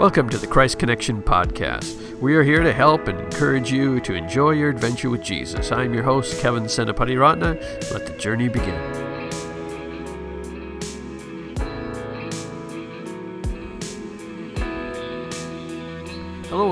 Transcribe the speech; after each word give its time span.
Welcome 0.00 0.30
to 0.30 0.38
the 0.38 0.46
Christ 0.46 0.78
Connection 0.78 1.22
Podcast. 1.22 2.18
We 2.20 2.34
are 2.34 2.42
here 2.42 2.62
to 2.62 2.72
help 2.72 3.06
and 3.06 3.20
encourage 3.20 3.70
you 3.70 4.00
to 4.00 4.14
enjoy 4.14 4.52
your 4.52 4.70
adventure 4.70 5.10
with 5.10 5.22
Jesus. 5.22 5.72
I'm 5.72 5.92
your 5.92 6.04
host, 6.04 6.40
Kevin 6.40 6.62
Senapati 6.62 7.20
Ratna. 7.20 7.58
Let 7.92 8.06
the 8.06 8.16
journey 8.18 8.48
begin. 8.48 9.09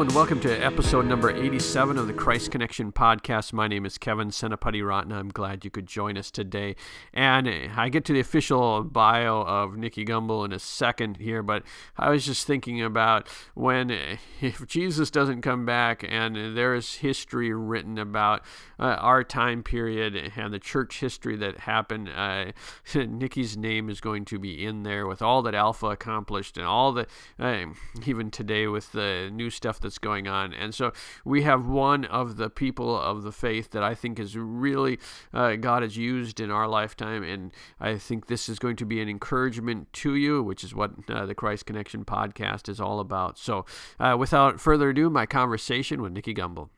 And 0.09 0.15
welcome 0.15 0.41
to 0.41 0.65
episode 0.65 1.05
number 1.05 1.31
87 1.31 1.99
of 1.99 2.07
the 2.07 2.15
Christ 2.15 2.51
Connection 2.51 2.93
podcast. 2.93 3.53
My 3.53 3.69
name 3.69 3.85
is 3.85 3.99
Kevin 3.99 4.31
Senapati 4.31 4.83
Ratna. 4.83 5.19
I'm 5.19 5.29
glad 5.29 5.67
you 5.67 5.71
could 5.71 5.87
join 5.87 6.17
us 6.17 6.31
today. 6.31 6.77
And 7.13 7.47
I 7.77 7.91
get 7.91 8.07
to 8.07 8.15
the 8.15 8.21
official 8.21 8.85
bio 8.85 9.43
of 9.43 9.77
Nicky 9.77 10.07
Gumbel 10.07 10.47
in 10.47 10.53
a 10.55 10.59
second 10.59 11.19
here, 11.19 11.43
but 11.43 11.63
I 11.99 12.09
was 12.09 12.25
just 12.25 12.47
thinking 12.47 12.81
about 12.81 13.29
when, 13.53 13.91
if 14.41 14.67
Jesus 14.67 15.11
doesn't 15.11 15.43
come 15.43 15.67
back 15.67 16.03
and 16.09 16.57
there 16.57 16.75
is 16.75 16.95
history 16.95 17.53
written 17.53 17.99
about 17.99 18.47
uh, 18.79 18.97
our 19.01 19.23
time 19.23 19.63
period 19.63 20.33
and 20.35 20.55
the 20.55 20.59
church 20.59 21.01
history 21.01 21.37
that 21.37 21.59
happened, 21.59 22.09
uh, 22.09 22.53
Nicky's 22.95 23.59
name 23.59 23.91
is 23.91 24.01
going 24.01 24.25
to 24.25 24.39
be 24.39 24.65
in 24.65 24.85
there 24.85 25.07
with 25.07 25.21
all 25.21 25.43
that 25.43 25.55
Alpha 25.55 25.89
accomplished 25.89 26.57
and 26.57 26.65
all 26.67 26.93
the, 26.93 27.07
uh, 27.39 27.67
even 28.07 28.31
today 28.31 28.67
with 28.67 28.93
the 28.93 29.29
new 29.31 29.51
stuff 29.51 29.79
that's 29.79 29.98
going 29.99 30.29
on. 30.29 30.55
And 30.55 30.75
so 30.75 30.93
we 31.25 31.43
have 31.43 31.67
one 31.67 32.05
of 32.05 32.37
the 32.37 32.51
people 32.51 32.99
of 32.99 33.23
the 33.23 33.33
faith 33.33 33.71
that 33.71 33.83
I 33.83 33.95
think 33.95 34.19
is 34.19 34.37
really 34.37 34.99
uh, 35.33 35.57
God 35.57 35.83
has 35.83 35.97
used 35.97 36.41
in 36.41 36.51
our 36.51 36.69
lifetime. 36.69 37.23
And 37.23 37.53
I 37.81 37.99
think 37.99 38.27
this 38.27 38.49
is 38.49 38.59
going 38.59 38.77
to 38.77 38.87
be 38.87 39.01
an 39.01 39.09
encouragement 39.09 39.93
to 39.95 40.15
you, 40.15 40.43
which 40.43 40.65
is 40.65 40.75
what 40.75 40.93
uh, 41.09 41.27
the 41.27 41.35
Christ 41.35 41.67
Connection 41.67 42.05
podcast 42.05 42.69
is 42.69 42.81
all 42.81 43.01
about. 43.01 43.39
So 43.39 43.65
uh, 43.99 44.17
without 44.19 44.61
further 44.61 44.91
ado, 44.91 45.11
my 45.11 45.27
conversation 45.27 46.03
with 46.03 46.13
Nicky 46.13 46.35
Gumbel. 46.35 46.69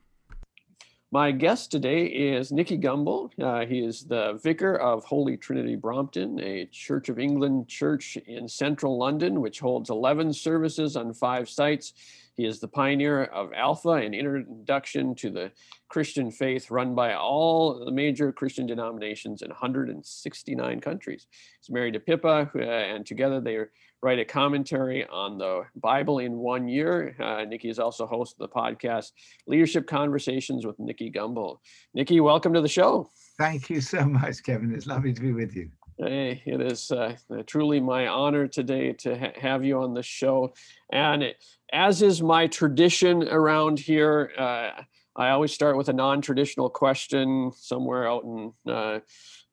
My 1.12 1.32
guest 1.32 1.72
today 1.72 2.04
is 2.06 2.52
Nicky 2.52 2.78
Gumbel. 2.78 3.30
Uh, 3.42 3.66
he 3.66 3.80
is 3.80 4.04
the 4.04 4.38
vicar 4.44 4.76
of 4.76 5.02
Holy 5.02 5.36
Trinity 5.36 5.74
Brompton, 5.74 6.38
a 6.38 6.66
Church 6.66 7.08
of 7.08 7.18
England 7.18 7.66
church 7.66 8.16
in 8.28 8.46
central 8.46 8.96
London, 8.96 9.40
which 9.40 9.58
holds 9.58 9.90
11 9.90 10.32
services 10.32 10.96
on 10.96 11.12
five 11.12 11.48
sites. 11.48 11.94
He 12.40 12.46
is 12.46 12.58
the 12.58 12.68
pioneer 12.68 13.24
of 13.24 13.52
Alpha, 13.52 13.90
an 13.90 14.14
introduction 14.14 15.14
to 15.16 15.28
the 15.28 15.52
Christian 15.90 16.30
faith 16.30 16.70
run 16.70 16.94
by 16.94 17.12
all 17.12 17.84
the 17.84 17.92
major 17.92 18.32
Christian 18.32 18.64
denominations 18.64 19.42
in 19.42 19.50
169 19.50 20.80
countries. 20.80 21.26
He's 21.60 21.68
married 21.68 21.92
to 21.92 22.00
Pippa, 22.00 22.50
uh, 22.54 22.58
and 22.58 23.04
together 23.04 23.42
they 23.42 23.58
write 24.02 24.20
a 24.20 24.24
commentary 24.24 25.06
on 25.08 25.36
the 25.36 25.64
Bible 25.76 26.20
in 26.20 26.38
one 26.38 26.66
year. 26.66 27.14
Uh, 27.20 27.44
Nicky 27.44 27.68
is 27.68 27.78
also 27.78 28.06
host 28.06 28.36
of 28.40 28.48
the 28.48 28.56
podcast 28.56 29.12
Leadership 29.46 29.86
Conversations 29.86 30.64
with 30.64 30.78
Nicky 30.78 31.12
Gumbel. 31.12 31.58
Nicky, 31.92 32.20
welcome 32.20 32.54
to 32.54 32.62
the 32.62 32.68
show. 32.68 33.10
Thank 33.36 33.68
you 33.68 33.82
so 33.82 34.06
much, 34.06 34.42
Kevin. 34.42 34.74
It's 34.74 34.86
lovely 34.86 35.12
to 35.12 35.20
be 35.20 35.32
with 35.32 35.54
you. 35.54 35.68
Hey, 36.02 36.42
it 36.46 36.62
is 36.62 36.90
uh, 36.90 37.14
truly 37.46 37.78
my 37.78 38.06
honor 38.06 38.48
today 38.48 38.94
to 39.00 39.18
ha- 39.18 39.32
have 39.38 39.66
you 39.66 39.82
on 39.82 39.92
the 39.92 40.02
show. 40.02 40.54
And 40.90 41.22
it, 41.22 41.44
as 41.74 42.00
is 42.00 42.22
my 42.22 42.46
tradition 42.46 43.28
around 43.28 43.78
here, 43.78 44.30
uh, 44.38 44.82
I 45.14 45.30
always 45.30 45.52
start 45.52 45.76
with 45.76 45.90
a 45.90 45.92
non-traditional 45.92 46.70
question 46.70 47.52
somewhere 47.54 48.08
out 48.08 48.24
in 48.24 48.52
uh, 48.66 49.00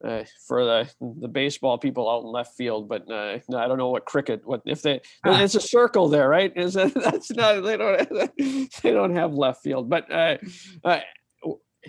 uh, 0.05 0.23
for 0.47 0.63
the 0.63 0.89
the 1.19 1.27
baseball 1.27 1.77
people 1.77 2.09
out 2.09 2.21
in 2.21 2.31
left 2.31 2.55
field, 2.55 2.87
but 2.87 3.11
uh, 3.11 3.39
I 3.53 3.67
don't 3.67 3.77
know 3.77 3.89
what 3.89 4.05
cricket. 4.05 4.41
What 4.45 4.61
if 4.65 4.83
they? 4.83 5.01
Ah. 5.25 5.41
It's 5.41 5.55
a 5.55 5.59
circle 5.59 6.07
there, 6.07 6.29
right? 6.29 6.53
Is 6.55 6.75
that, 6.75 6.93
that's 7.03 7.31
not 7.31 7.61
they 7.63 7.75
don't 7.75 8.37
they 8.83 8.91
don't 8.91 9.15
have 9.15 9.33
left 9.33 9.63
field, 9.63 9.89
but 9.89 10.09
uh, 10.09 10.37
uh, 10.85 10.99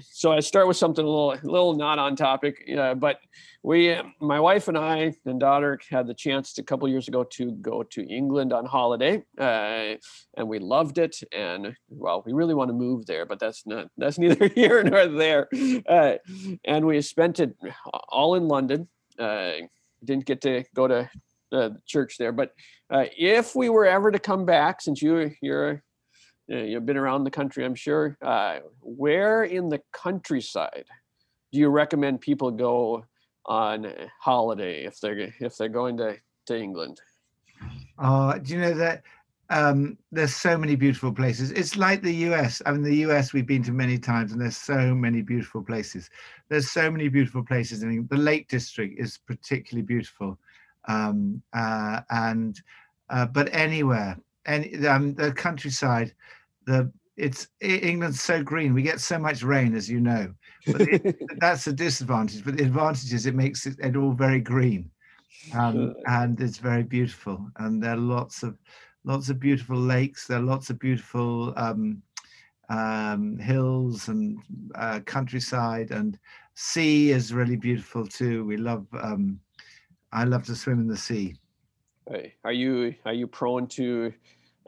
so 0.03 0.33
I 0.33 0.41
start 0.41 0.69
with 0.69 0.77
something 0.77 1.05
a 1.05 1.09
little, 1.09 1.33
a 1.33 1.41
little 1.43 1.75
not 1.75 1.99
on 1.99 2.17
topic, 2.17 2.65
uh, 2.77 2.95
but 2.95 3.21
we, 3.63 3.97
my 4.21 4.41
wife 4.41 4.69
and 4.69 4.79
I 4.79 5.15
and 5.25 5.41
daughter 5.41 5.79
had 5.91 6.07
the 6.07 6.15
chance 6.15 6.57
a 6.59 6.63
couple 6.63 6.89
years 6.89 7.09
ago 7.09 7.25
to 7.25 7.53
go 7.53 7.83
to 7.83 8.03
England 8.03 8.53
on 8.53 8.67
holiday, 8.67 9.23
uh, 9.39 9.95
and 10.37 10.49
we 10.49 10.59
loved 10.59 10.99
it. 10.99 11.21
And 11.33 11.75
well, 11.89 12.23
we 12.25 12.33
really 12.33 12.55
want 12.55 12.69
to 12.69 12.75
move 12.75 13.07
there, 13.07 13.27
but 13.27 13.39
that's 13.39 13.67
not 13.67 13.89
that's 13.97 14.19
neither 14.21 14.49
here 14.49 14.83
nor 14.83 15.07
there. 15.07 15.49
Uh, 15.89 16.15
and 16.65 16.87
we 16.87 17.01
spent 17.03 17.41
it 17.41 17.55
all 18.09 18.35
in 18.35 18.49
London. 18.49 18.89
Uh, 19.19 19.53
didn't 20.05 20.27
get 20.27 20.41
to 20.43 20.65
go 20.75 20.87
to 20.87 21.11
the 21.51 21.77
church 21.87 22.17
there, 22.19 22.33
but 22.33 22.53
uh, 22.91 23.05
if 23.17 23.55
we 23.55 23.69
were 23.69 23.87
ever 23.87 24.11
to 24.11 24.19
come 24.19 24.45
back, 24.45 24.81
since 24.81 25.03
you 25.03 25.33
you're 25.43 25.83
you've 26.49 26.87
been 26.87 26.97
around 26.97 27.25
the 27.25 27.31
country, 27.31 27.65
I'm 27.65 27.75
sure. 27.75 28.17
Uh, 28.23 28.61
where 28.81 29.45
in 29.45 29.69
the 29.69 29.81
countryside 29.93 30.87
do 31.53 31.59
you 31.59 31.69
recommend 31.69 32.21
people 32.21 32.51
go 32.51 33.05
on 33.47 33.93
holiday 34.21 34.85
if 34.85 35.01
they're 35.01 35.33
if 35.41 35.57
they're 35.57 35.69
going 35.69 35.97
to 35.99 36.17
to 36.47 36.59
England? 36.59 37.01
Oh, 37.99 38.39
do 38.39 38.55
you 38.55 38.61
know 38.61 38.75
that 38.75 39.03
um, 39.51 39.97
there's 40.13 40.35
so 40.35 40.59
many 40.59 40.77
beautiful 40.77 41.13
places. 41.13 41.51
It's 41.53 41.77
like 41.77 42.03
the 42.03 42.15
US. 42.27 42.61
I 42.67 42.73
mean, 42.73 42.83
the 42.83 42.97
US 43.07 43.33
we've 43.33 43.47
been 43.47 43.63
to 43.65 43.73
many 43.73 43.99
times, 43.99 44.33
and 44.33 44.41
there's 44.41 44.57
so 44.57 44.95
many 44.95 45.23
beautiful 45.23 45.63
places. 45.63 46.11
There's 46.49 46.71
so 46.71 46.91
many 46.91 47.09
beautiful 47.09 47.43
places. 47.43 47.83
I 47.83 47.87
mean, 47.87 48.07
the 48.11 48.19
Lake 48.19 48.49
District 48.49 48.99
is 48.99 49.19
particularly 49.27 49.87
beautiful, 49.87 50.39
um, 50.87 51.43
uh, 51.55 52.03
and 52.11 52.61
uh, 53.09 53.27
but 53.27 53.49
anywhere, 53.55 54.19
any 54.45 54.87
um, 54.87 55.15
the 55.15 55.33
countryside 55.33 56.15
the 56.69 56.93
it's 57.17 57.49
England's 57.61 58.23
so 58.23 58.45
green. 58.45 58.73
We 58.73 58.83
get 58.83 59.01
so 59.01 59.19
much 59.19 59.43
rain, 59.43 59.75
as 59.75 59.91
you 59.91 60.01
know. 60.01 60.33
But 60.67 60.83
it, 60.83 61.17
that's 61.41 61.67
a 61.67 61.73
disadvantage. 61.73 62.45
But 62.45 62.57
the 62.57 62.63
advantage 62.63 63.13
is 63.13 63.27
it 63.27 63.35
makes 63.35 63.67
it, 63.67 63.77
it 63.81 63.97
all 63.97 64.13
very 64.13 64.41
green, 64.41 64.89
um, 65.53 65.97
and 66.07 66.41
it's 66.41 66.59
very 66.59 66.85
beautiful. 66.85 67.51
And 67.57 67.83
there 67.83 67.95
are 67.95 67.97
lots 67.97 68.45
of 68.45 68.57
lots 69.03 69.31
of 69.31 69.41
beautiful 69.41 69.77
lakes. 69.77 70.29
There 70.29 70.39
are 70.39 70.43
lots 70.43 70.71
of 70.71 70.79
beautiful 70.79 71.53
um, 71.57 72.01
um, 72.69 73.37
hills 73.39 74.07
and 74.07 74.39
uh, 74.77 75.01
countryside, 75.01 75.91
and 75.91 76.17
sea 76.55 77.11
is 77.11 77.35
really 77.35 77.57
beautiful 77.57 78.07
too. 78.07 78.45
We 78.45 78.57
love. 78.57 78.87
Um, 79.01 79.41
I 80.13 80.25
love 80.25 80.45
to 80.47 80.55
swim 80.55 80.79
in 80.79 80.87
the 80.87 80.97
sea. 80.97 81.35
Are 82.45 82.53
you 82.53 82.95
are 83.05 83.13
you 83.13 83.27
prone 83.27 83.67
to 83.69 84.13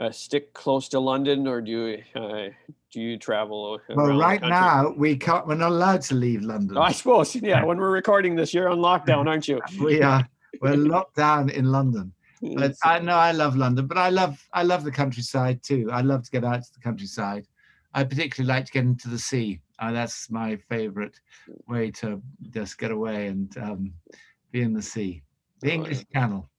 uh, 0.00 0.11
stick 0.11 0.53
close 0.55 0.88
to 0.88 0.99
London, 0.99 1.47
or 1.47 1.61
do 1.61 1.71
you 1.71 2.21
uh, 2.21 2.49
do 2.91 3.00
you 3.00 3.19
travel? 3.19 3.78
Well, 3.91 4.19
right 4.19 4.41
now 4.41 4.94
we 4.97 5.16
can't. 5.16 5.47
We're 5.47 5.56
not 5.56 5.71
allowed 5.71 6.03
to 6.03 6.15
leave 6.15 6.43
London. 6.43 6.78
Oh, 6.78 6.83
I 6.83 6.93
suppose, 6.93 7.37
yeah. 7.37 7.62
When 7.65 7.78
we're 7.78 7.91
recording 8.03 8.34
this, 8.34 8.55
you're 8.55 8.69
on 8.69 8.78
lockdown, 8.78 9.27
aren't 9.27 9.47
you? 9.47 9.60
we 9.81 10.03
are. 10.03 10.27
We're 10.60 10.77
locked 10.77 11.16
down 11.16 11.50
in 11.50 11.66
London. 11.66 12.12
But 12.43 12.75
I 12.83 12.99
know 12.99 13.16
I 13.16 13.33
love 13.33 13.55
London, 13.55 13.87
but 13.87 13.99
I 13.99 14.09
love 14.09 14.43
I 14.55 14.62
love 14.62 14.84
the 14.84 14.91
countryside 14.91 15.62
too. 15.62 15.91
I 15.93 16.00
love 16.00 16.25
to 16.25 16.31
get 16.31 16.44
out 16.44 16.62
to 16.62 16.72
the 16.72 16.81
countryside. 16.81 17.47
I 17.93 18.05
particularly 18.05 18.49
like 18.49 18.66
to 18.66 18.72
get 18.72 18.84
into 18.84 19.09
the 19.09 19.19
sea. 19.19 19.60
Uh, 19.78 19.93
that's 19.93 20.31
my 20.31 20.56
favorite 20.56 21.21
way 21.69 21.91
to 21.91 22.22
just 22.50 22.78
get 22.78 22.91
away 22.91 23.27
and 23.27 23.56
um, 23.59 23.93
be 24.53 24.62
in 24.62 24.72
the 24.72 24.83
sea, 24.83 25.22
the 25.60 25.71
oh, 25.71 25.75
English 25.75 25.99
yeah. 26.10 26.21
Channel. 26.21 26.50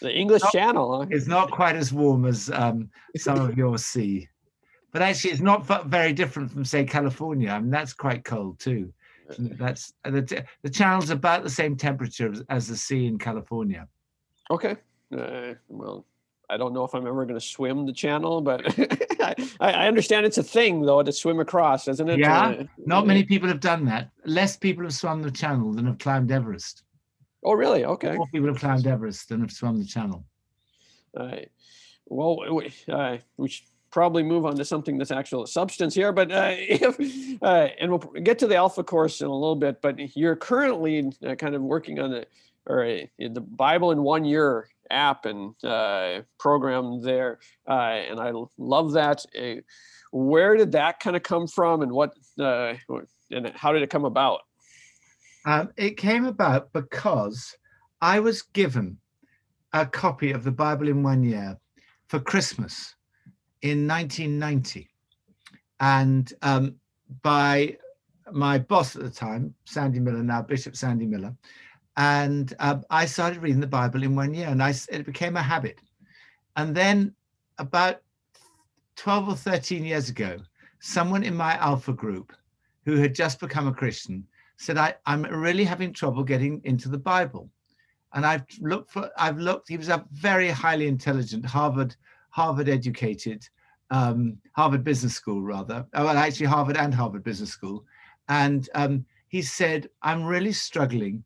The 0.00 0.12
English 0.12 0.42
not, 0.42 0.52
Channel. 0.52 1.00
Huh? 1.00 1.06
It's 1.10 1.26
not 1.26 1.50
quite 1.50 1.76
as 1.76 1.92
warm 1.92 2.24
as 2.24 2.50
um, 2.50 2.90
some 3.16 3.40
of 3.40 3.56
your 3.56 3.78
sea, 3.78 4.28
but 4.92 5.02
actually, 5.02 5.30
it's 5.30 5.40
not 5.40 5.66
very 5.88 6.12
different 6.12 6.50
from 6.50 6.64
say 6.64 6.84
California. 6.84 7.50
I 7.50 7.60
mean, 7.60 7.70
that's 7.70 7.92
quite 7.92 8.24
cold 8.24 8.58
too. 8.58 8.92
That's 9.38 9.94
the 10.04 10.44
the 10.62 10.70
channel's 10.70 11.10
about 11.10 11.42
the 11.42 11.50
same 11.50 11.76
temperature 11.76 12.30
as, 12.30 12.42
as 12.48 12.68
the 12.68 12.76
sea 12.76 13.06
in 13.06 13.18
California. 13.18 13.88
Okay. 14.50 14.76
Uh, 15.16 15.54
well, 15.68 16.04
I 16.50 16.56
don't 16.56 16.74
know 16.74 16.84
if 16.84 16.94
I'm 16.94 17.06
ever 17.06 17.24
going 17.24 17.38
to 17.38 17.46
swim 17.46 17.86
the 17.86 17.92
channel, 17.92 18.42
but 18.42 18.62
I, 19.20 19.34
I, 19.60 19.86
understand 19.86 20.26
it's 20.26 20.38
a 20.38 20.42
thing 20.42 20.82
though 20.82 21.02
to 21.02 21.12
swim 21.12 21.40
across, 21.40 21.88
isn't 21.88 22.08
it? 22.08 22.18
Yeah. 22.18 22.48
Uh, 22.48 22.64
not 22.84 23.06
many 23.06 23.24
people 23.24 23.48
have 23.48 23.60
done 23.60 23.84
that. 23.86 24.10
Less 24.26 24.56
people 24.56 24.84
have 24.84 24.92
swum 24.92 25.22
the 25.22 25.30
channel 25.30 25.72
than 25.72 25.86
have 25.86 25.98
climbed 25.98 26.30
Everest. 26.30 26.82
Oh, 27.44 27.52
really? 27.54 27.84
Okay. 27.84 28.16
More 28.16 28.26
people 28.28 28.48
have 28.48 28.58
climbed 28.58 28.86
Everest 28.86 29.28
than 29.28 29.40
have 29.40 29.50
swum 29.50 29.78
the 29.78 29.84
channel. 29.84 30.24
Uh, 31.16 31.36
well, 32.06 32.54
we, 32.54 32.72
uh, 32.88 33.18
we 33.36 33.48
should 33.48 33.66
probably 33.90 34.22
move 34.22 34.46
on 34.46 34.56
to 34.56 34.64
something 34.64 34.96
that's 34.96 35.10
actual 35.10 35.46
substance 35.46 35.94
here, 35.94 36.12
but 36.12 36.30
uh, 36.30 36.52
if, 36.56 37.42
uh, 37.42 37.68
and 37.80 37.90
we'll 37.90 38.22
get 38.22 38.38
to 38.38 38.46
the 38.46 38.56
Alpha 38.56 38.84
course 38.84 39.20
in 39.20 39.26
a 39.26 39.34
little 39.34 39.56
bit, 39.56 39.82
but 39.82 40.16
you're 40.16 40.36
currently 40.36 41.12
uh, 41.26 41.34
kind 41.34 41.54
of 41.54 41.62
working 41.62 41.98
on 41.98 42.10
the, 42.10 42.26
or 42.66 42.84
uh, 42.84 43.00
the 43.18 43.40
Bible 43.40 43.90
in 43.90 44.02
one 44.02 44.24
year 44.24 44.68
app 44.90 45.26
and 45.26 45.54
program 46.38 47.02
there. 47.02 47.38
and 47.66 48.20
I 48.20 48.32
love 48.56 48.92
that. 48.92 49.24
where 50.12 50.56
did 50.56 50.72
that 50.72 51.00
kind 51.00 51.16
of 51.16 51.22
come 51.22 51.46
from 51.48 51.82
and 51.82 51.90
what, 51.90 52.12
and 52.38 53.48
how 53.54 53.72
did 53.72 53.82
it 53.82 53.90
come 53.90 54.04
about? 54.04 54.40
Um, 55.44 55.70
it 55.76 55.96
came 55.96 56.24
about 56.24 56.72
because 56.72 57.56
I 58.00 58.20
was 58.20 58.42
given 58.42 58.98
a 59.72 59.86
copy 59.86 60.32
of 60.32 60.44
the 60.44 60.52
Bible 60.52 60.88
in 60.88 61.02
one 61.02 61.22
year 61.22 61.58
for 62.08 62.20
Christmas. 62.20 62.94
in 63.62 63.86
1990, 63.86 64.88
and 65.78 66.32
um, 66.42 66.74
by 67.22 67.76
my 68.32 68.58
boss 68.58 68.96
at 68.96 69.02
the 69.02 69.10
time, 69.10 69.54
Sandy 69.64 70.00
Miller, 70.00 70.22
now 70.22 70.42
Bishop 70.42 70.74
Sandy 70.76 71.06
Miller, 71.06 71.32
and 71.96 72.54
uh, 72.58 72.78
I 72.90 73.06
started 73.06 73.40
reading 73.40 73.60
the 73.60 73.66
Bible 73.66 74.02
in 74.02 74.16
one 74.16 74.34
year, 74.34 74.48
and 74.48 74.62
I 74.62 74.74
it 74.90 75.06
became 75.06 75.36
a 75.36 75.42
habit. 75.42 75.78
And 76.56 76.74
then 76.74 77.14
about 77.58 78.02
12 78.96 79.28
or 79.28 79.36
13 79.36 79.84
years 79.84 80.08
ago, 80.08 80.38
someone 80.80 81.22
in 81.22 81.34
my 81.34 81.54
Alpha 81.58 81.92
group 81.92 82.32
who 82.84 82.96
had 82.96 83.14
just 83.14 83.40
become 83.40 83.68
a 83.68 83.72
Christian 83.72 84.26
said, 84.62 84.78
I, 84.78 84.94
I'm 85.06 85.22
really 85.22 85.64
having 85.64 85.92
trouble 85.92 86.22
getting 86.22 86.60
into 86.64 86.88
the 86.88 86.98
Bible. 86.98 87.50
And 88.14 88.24
I've 88.24 88.44
looked 88.60 88.92
for, 88.92 89.10
I've 89.18 89.38
looked, 89.38 89.68
he 89.68 89.76
was 89.76 89.88
a 89.88 90.04
very 90.12 90.50
highly 90.50 90.86
intelligent, 90.86 91.44
Harvard, 91.44 91.96
Harvard 92.30 92.68
educated, 92.68 93.48
um, 93.90 94.36
Harvard 94.54 94.84
Business 94.84 95.14
School 95.14 95.42
rather, 95.42 95.84
oh, 95.94 96.04
well, 96.04 96.16
actually 96.16 96.46
Harvard 96.46 96.76
and 96.76 96.94
Harvard 96.94 97.24
Business 97.24 97.50
School. 97.50 97.84
And 98.28 98.68
um, 98.74 99.04
he 99.28 99.42
said, 99.42 99.88
I'm 100.02 100.22
really 100.24 100.52
struggling. 100.52 101.24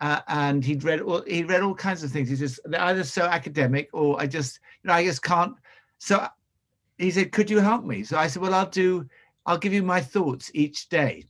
Uh, 0.00 0.20
and 0.28 0.64
he'd 0.64 0.84
read 0.84 1.00
all, 1.00 1.22
he 1.26 1.42
read 1.42 1.62
all 1.62 1.74
kinds 1.74 2.04
of 2.04 2.10
things. 2.10 2.28
He 2.28 2.36
just, 2.36 2.60
they're 2.66 2.82
either 2.82 3.02
so 3.02 3.24
academic 3.24 3.88
or 3.92 4.20
I 4.20 4.26
just, 4.26 4.60
you 4.82 4.88
know, 4.88 4.94
I 4.94 5.04
just 5.04 5.22
can't. 5.22 5.54
So 5.98 6.24
he 6.98 7.10
said, 7.10 7.32
could 7.32 7.50
you 7.50 7.58
help 7.58 7.84
me? 7.84 8.04
So 8.04 8.16
I 8.16 8.26
said, 8.28 8.42
well, 8.42 8.54
I'll 8.54 8.70
do, 8.70 9.06
I'll 9.46 9.58
give 9.58 9.72
you 9.72 9.82
my 9.82 10.00
thoughts 10.00 10.50
each 10.54 10.88
day. 10.88 11.24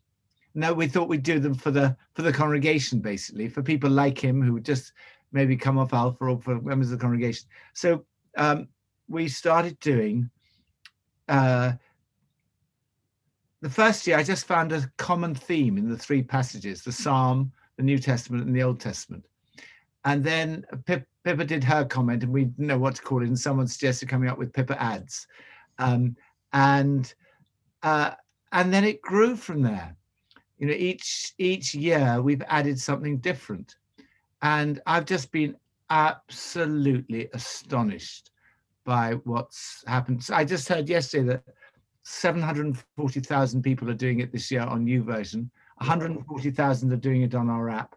No, 0.57 0.73
we 0.73 0.89
thought 0.89 1.11
we'd 1.11 1.23
do 1.23 1.39
them 1.39 1.55
for 1.55 1.71
the 1.71 1.95
for 2.15 2.23
the 2.23 2.33
congregation, 2.33 3.01
basically, 3.01 3.47
for 3.47 3.63
people 3.63 3.91
like 3.91 4.19
him 4.19 4.41
who 4.41 4.59
just 4.59 4.95
maybe 5.31 5.55
come 5.55 5.77
off 5.77 5.93
Alpha 5.93 6.25
or 6.25 6.41
for 6.41 6.59
members 6.63 6.91
of 6.91 6.99
the 6.99 7.03
congregation. 7.03 7.47
So 7.75 8.07
um, 8.39 8.67
we 9.07 9.29
started 9.29 9.79
doing. 9.81 10.31
Uh, 11.29 11.73
the 13.61 13.69
first 13.69 14.07
year, 14.07 14.17
I 14.17 14.23
just 14.23 14.47
found 14.47 14.73
a 14.73 14.91
common 14.97 15.35
theme 15.35 15.77
in 15.77 15.91
the 15.91 15.99
three 15.99 16.23
passages: 16.23 16.83
the 16.83 16.91
Psalm, 16.91 17.53
the 17.77 17.83
New 17.83 17.99
Testament, 17.99 18.47
and 18.47 18.57
the 18.57 18.63
Old 18.63 18.81
Testament. 18.81 19.27
And 20.07 20.25
then 20.25 20.65
Pippa 20.87 21.45
did 21.45 21.65
her 21.65 21.85
comment, 21.85 22.23
and 22.23 22.33
we 22.33 22.47
didn't 22.47 22.67
know 22.67 22.79
what 22.79 22.95
to 22.95 23.03
call 23.03 23.23
it. 23.23 23.29
And 23.29 23.39
someone 23.39 23.67
suggested 23.67 24.09
coming 24.09 24.31
up 24.31 24.39
with 24.39 24.55
Pippa 24.55 24.81
Adds, 24.83 25.27
um, 25.79 26.17
and 26.55 27.13
uh, 27.83 28.13
and 28.53 28.73
then 28.73 28.85
it 28.85 29.03
grew 29.03 29.37
from 29.37 29.61
there 29.61 29.95
you 30.59 30.67
know 30.67 30.75
each 30.75 31.35
each 31.39 31.75
year 31.75 32.21
we've 32.21 32.43
added 32.49 32.79
something 32.79 33.19
different. 33.19 33.77
And 34.43 34.81
i've 34.87 35.07
just 35.07 35.33
been 35.33 35.57
absolutely 35.91 37.29
astonished 37.33 38.31
by 38.85 39.15
what's 39.25 39.85
happened. 39.87 40.23
So 40.23 40.35
i 40.35 40.45
just 40.45 40.69
heard 40.69 40.89
yesterday 40.89 41.29
that 41.35 41.43
740,000 42.03 43.63
people 43.63 43.91
are 43.91 43.95
doing 43.95 44.21
it 44.21 44.31
this 44.33 44.51
year 44.51 44.63
on 44.63 44.87
YouVersion. 44.87 45.51
140,000 45.79 46.93
are 46.93 46.97
doing 46.97 47.23
it 47.23 47.35
on 47.35 47.51
our 47.51 47.69
app. 47.69 47.97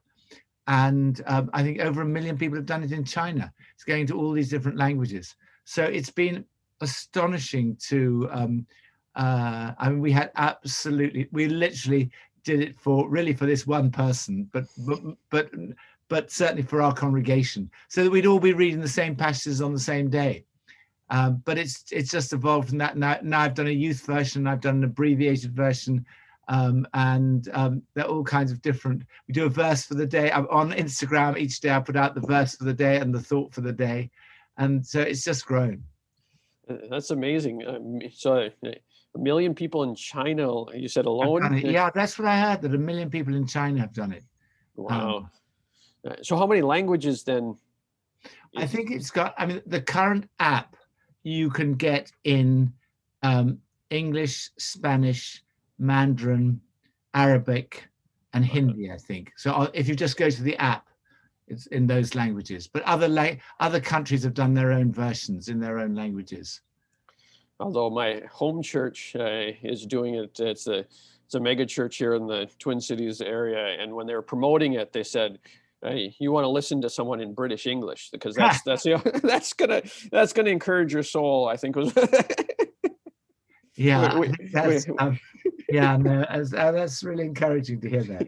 And 0.68 1.22
um, 1.28 1.50
i 1.54 1.64
think 1.64 1.80
over 1.80 2.02
a 2.02 2.06
million 2.06 2.38
people 2.38 2.58
have 2.58 2.66
done 2.66 2.84
it 2.84 2.92
in 2.92 3.04
china. 3.04 3.52
It's 3.74 3.84
going 3.84 4.08
to 4.08 4.18
all 4.18 4.32
these 4.32 4.50
different 4.50 4.78
languages. 4.78 5.36
So 5.66 5.84
it's 5.84 6.10
been 6.10 6.46
astonishing 6.82 7.78
to 7.90 8.30
um, 8.32 8.66
uh, 9.16 9.74
I 9.78 9.90
mean, 9.90 10.00
we 10.00 10.12
had 10.12 10.32
absolutely, 10.38 11.28
we 11.32 11.48
literally 11.48 12.10
did 12.50 12.62
it 12.62 12.80
for 12.80 13.08
really 13.08 13.34
for 13.34 13.46
this 13.46 13.68
one 13.68 13.92
person, 13.92 14.50
but 14.52 14.66
but 14.80 15.00
but 15.30 15.52
but 16.08 16.32
certainly 16.32 16.64
for 16.64 16.82
our 16.82 16.94
congregation, 16.94 17.70
so 17.90 18.04
that 18.04 18.10
we'd 18.10 18.26
all 18.26 18.40
be 18.40 18.54
reading 18.54 18.82
the 18.82 18.88
same 18.88 19.16
passages 19.16 19.62
on 19.62 19.72
the 19.72 19.80
same 19.80 20.10
day. 20.10 20.44
Um, 21.12 21.44
but 21.46 21.60
it's 21.60 21.86
it's 21.92 22.10
just 22.10 22.34
evolved 22.34 22.70
from 22.70 22.80
that. 22.80 22.98
Now, 22.98 23.20
now 23.22 23.42
I've 23.42 23.54
done 23.54 23.68
a 23.68 23.82
youth 23.86 24.04
version, 24.04 24.48
I've 24.48 24.62
done 24.62 24.78
an 24.78 24.84
abbreviated 24.84 25.56
version, 25.56 26.04
um, 26.48 26.88
and 26.96 27.48
um, 27.54 27.84
they're 27.94 28.06
all 28.06 28.24
kinds 28.24 28.52
of 28.52 28.64
different. 28.64 29.04
We 29.28 29.34
do 29.36 29.46
a 29.46 29.50
verse 29.50 29.86
for 29.86 29.94
the 29.94 30.08
day 30.08 30.32
I'm 30.32 30.48
on 30.50 30.72
Instagram 30.72 31.38
each 31.38 31.60
day. 31.62 31.70
I 31.70 31.80
put 31.80 31.96
out 31.96 32.16
the 32.16 32.22
verse 32.22 32.56
for 32.56 32.64
the 32.64 32.74
day 32.74 32.98
and 32.98 33.14
the 33.14 33.22
thought 33.22 33.54
for 33.54 33.62
the 33.62 33.74
day, 33.74 34.10
and 34.58 34.84
so 34.84 35.02
it's 35.02 35.24
just 35.24 35.46
grown. 35.46 35.84
That's 36.90 37.12
amazing. 37.12 37.68
Um, 37.68 38.00
so 38.12 38.50
a 39.16 39.20
million 39.20 39.56
people 39.56 39.84
in 39.84 39.96
China, 39.96 40.66
you 40.74 40.88
said 40.88 41.06
alone? 41.06 41.58
Yeah, 41.58 41.90
that's 41.94 42.18
what 42.20 42.28
I 42.28 42.40
heard, 42.40 42.62
that 42.62 42.74
a 42.74 42.78
million 42.78 43.10
people 43.10 43.36
in 43.36 43.48
China 43.48 43.80
have 43.80 43.94
done 43.94 44.12
it. 44.12 44.24
Wow. 44.76 45.30
Um, 46.06 46.16
so 46.22 46.38
how 46.38 46.48
many 46.48 46.62
languages 46.62 47.24
then? 47.24 47.58
I 48.56 48.66
think 48.66 48.92
it's 48.92 49.12
got, 49.12 49.34
I 49.38 49.46
mean, 49.46 49.62
the 49.66 49.82
current 49.82 50.30
app 50.40 50.76
you 51.24 51.50
can 51.50 51.74
get 51.74 52.12
in 52.24 52.74
um, 53.24 53.60
English, 53.90 54.52
Spanish, 54.58 55.44
Mandarin, 55.78 56.62
Arabic, 57.14 57.88
and 58.34 58.46
Hindi, 58.46 58.92
I 58.92 58.98
think. 58.98 59.32
So 59.38 59.52
uh, 59.52 59.68
if 59.74 59.88
you 59.88 59.96
just 59.96 60.18
go 60.18 60.30
to 60.30 60.44
the 60.44 60.58
app, 60.58 60.88
it's 61.48 61.66
in 61.68 61.88
those 61.88 62.14
languages. 62.16 62.68
But 62.68 62.84
other 62.84 63.08
la- 63.08 63.36
other 63.60 63.80
countries 63.80 64.24
have 64.24 64.36
done 64.36 64.54
their 64.54 64.72
own 64.72 64.92
versions 64.92 65.48
in 65.48 65.60
their 65.60 65.80
own 65.80 65.96
languages 65.96 66.62
although 67.60 67.90
my 67.90 68.22
home 68.32 68.62
church 68.62 69.16
uh, 69.20 69.52
is 69.62 69.86
doing 69.86 70.16
it. 70.16 70.40
It's 70.40 70.68
a 70.68 70.86
it's 71.26 71.36
a 71.36 71.40
mega 71.40 71.66
church 71.66 71.98
here 71.98 72.16
in 72.16 72.26
the 72.26 72.50
Twin 72.58 72.82
Cities 72.82 73.22
area, 73.22 73.80
and 73.80 73.94
when 73.94 74.08
they 74.08 74.16
were 74.16 74.22
promoting 74.22 74.74
it, 74.74 74.92
they 74.94 75.04
said, 75.04 75.40
"Hey, 75.84 76.16
you 76.20 76.32
want 76.32 76.46
to 76.46 76.50
listen 76.50 76.82
to 76.82 76.90
someone 76.90 77.22
in 77.22 77.34
British 77.34 77.68
English 77.68 78.10
because 78.12 78.36
that's 78.36 78.62
that's 78.66 78.86
you 78.86 78.94
know, 79.06 79.12
that's 79.22 79.54
gonna 79.54 79.82
that's 80.12 80.34
gonna 80.34 80.50
encourage 80.50 80.94
your 80.94 81.04
soul." 81.04 81.48
I 81.48 81.58
think 81.58 81.76
was. 81.76 81.94
yeah, 83.76 84.18
we, 84.18 84.34
that's, 84.52 84.88
we, 84.88 84.98
um, 84.98 85.20
yeah, 85.70 85.98
no, 85.98 86.24
as, 86.24 86.54
uh, 86.54 86.72
that's 86.72 87.04
really 87.04 87.26
encouraging 87.26 87.80
to 87.82 87.90
hear 87.90 88.04
that. 88.04 88.28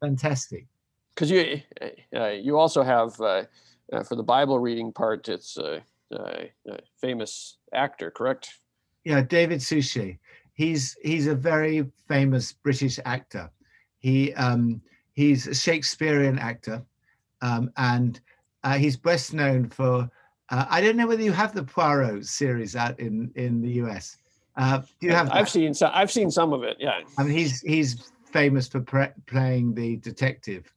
fantastic. 0.00 0.66
Because 1.14 1.30
you 1.30 1.60
uh, 2.16 2.28
you 2.28 2.56
also 2.56 2.82
have 2.82 3.20
uh, 3.20 3.44
uh, 3.92 4.02
for 4.02 4.14
the 4.14 4.22
Bible 4.22 4.58
reading 4.58 4.92
part, 4.92 5.28
it's 5.28 5.58
uh, 6.12 6.44
uh, 6.70 6.76
famous 7.00 7.58
actor, 7.72 8.10
correct? 8.10 8.50
Yeah, 9.04 9.22
David 9.22 9.62
Suchet. 9.62 10.18
He's 10.54 10.96
he's 11.02 11.26
a 11.26 11.34
very 11.34 11.86
famous 12.08 12.52
British 12.52 12.98
actor. 13.04 13.50
He 13.98 14.34
um, 14.34 14.80
he's 15.12 15.46
a 15.46 15.54
Shakespearean 15.54 16.38
actor, 16.38 16.82
um, 17.42 17.70
and 17.76 18.20
uh, 18.64 18.76
he's 18.76 18.96
best 18.96 19.32
known 19.32 19.68
for. 19.68 20.10
Uh, 20.50 20.64
I 20.68 20.80
don't 20.80 20.96
know 20.96 21.06
whether 21.06 21.22
you 21.22 21.32
have 21.32 21.54
the 21.54 21.62
Poirot 21.62 22.26
series 22.26 22.74
out 22.74 22.98
in 22.98 23.30
in 23.36 23.60
the 23.60 23.70
US. 23.84 24.16
Uh, 24.56 24.78
do 25.00 25.06
you 25.06 25.12
have? 25.12 25.30
I've 25.30 25.48
seen 25.48 25.74
some. 25.74 25.92
I've 25.94 26.10
seen 26.10 26.30
some 26.30 26.52
of 26.52 26.64
it. 26.64 26.76
Yeah. 26.80 27.00
I 27.18 27.22
mean, 27.22 27.36
he's 27.36 27.60
he's 27.60 28.10
famous 28.32 28.66
for 28.66 28.80
pre- 28.80 29.14
playing 29.26 29.74
the 29.74 29.96
detective 29.96 30.72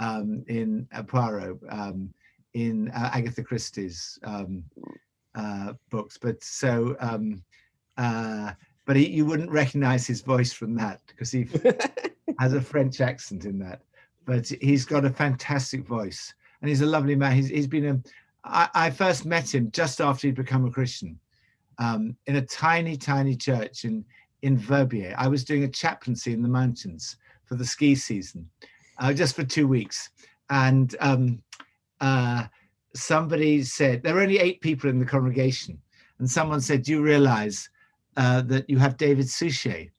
um, 0.00 0.44
in 0.48 0.88
Poirot. 1.06 1.58
Um, 1.70 2.12
in 2.54 2.90
uh, 2.90 3.10
Agatha 3.12 3.42
Christie's 3.42 4.18
um, 4.24 4.64
uh, 5.34 5.74
books, 5.90 6.18
but 6.18 6.42
so 6.42 6.96
um, 7.00 7.42
uh, 7.96 8.52
but 8.86 8.96
he, 8.96 9.08
you 9.08 9.24
wouldn't 9.24 9.50
recognize 9.50 10.06
his 10.06 10.20
voice 10.20 10.52
from 10.52 10.74
that 10.74 11.00
because 11.06 11.30
he 11.30 11.46
has 12.38 12.54
a 12.54 12.60
French 12.60 13.00
accent 13.00 13.44
in 13.44 13.58
that. 13.58 13.82
But 14.24 14.48
he's 14.60 14.84
got 14.84 15.04
a 15.04 15.10
fantastic 15.10 15.86
voice, 15.86 16.34
and 16.60 16.68
he's 16.68 16.80
a 16.80 16.86
lovely 16.86 17.14
man. 17.14 17.36
He's, 17.36 17.48
he's 17.48 17.66
been 17.66 17.86
a. 17.86 18.00
I, 18.42 18.68
I 18.74 18.90
first 18.90 19.24
met 19.24 19.54
him 19.54 19.70
just 19.70 20.00
after 20.00 20.26
he'd 20.26 20.34
become 20.34 20.64
a 20.64 20.70
Christian, 20.70 21.18
um, 21.78 22.16
in 22.26 22.36
a 22.36 22.42
tiny, 22.42 22.96
tiny 22.96 23.36
church 23.36 23.84
in 23.84 24.04
in 24.42 24.58
Verbier. 24.58 25.14
I 25.16 25.28
was 25.28 25.44
doing 25.44 25.64
a 25.64 25.68
chaplaincy 25.68 26.32
in 26.32 26.42
the 26.42 26.48
mountains 26.48 27.16
for 27.44 27.54
the 27.54 27.64
ski 27.64 27.94
season, 27.94 28.48
uh, 28.98 29.12
just 29.12 29.36
for 29.36 29.44
two 29.44 29.68
weeks, 29.68 30.10
and 30.48 30.96
um, 31.00 31.42
uh, 32.00 32.44
somebody 32.94 33.62
said 33.62 34.02
there 34.02 34.14
were 34.14 34.22
only 34.22 34.38
eight 34.38 34.60
people 34.60 34.90
in 34.90 34.98
the 34.98 35.04
congregation, 35.04 35.80
and 36.18 36.30
someone 36.30 36.60
said, 36.60 36.82
"Do 36.82 36.92
you 36.92 37.02
realize 37.02 37.68
uh, 38.16 38.42
that 38.42 38.68
you 38.68 38.78
have 38.78 38.96
David 38.96 39.28
Suchet 39.28 39.90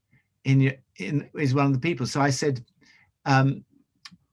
in 0.45 0.61
your 0.61 0.73
in 0.97 1.29
is 1.37 1.53
one 1.53 1.67
of 1.67 1.73
the 1.73 1.79
people?" 1.79 2.05
So 2.05 2.21
I 2.21 2.29
said, 2.29 2.63
um, 3.25 3.63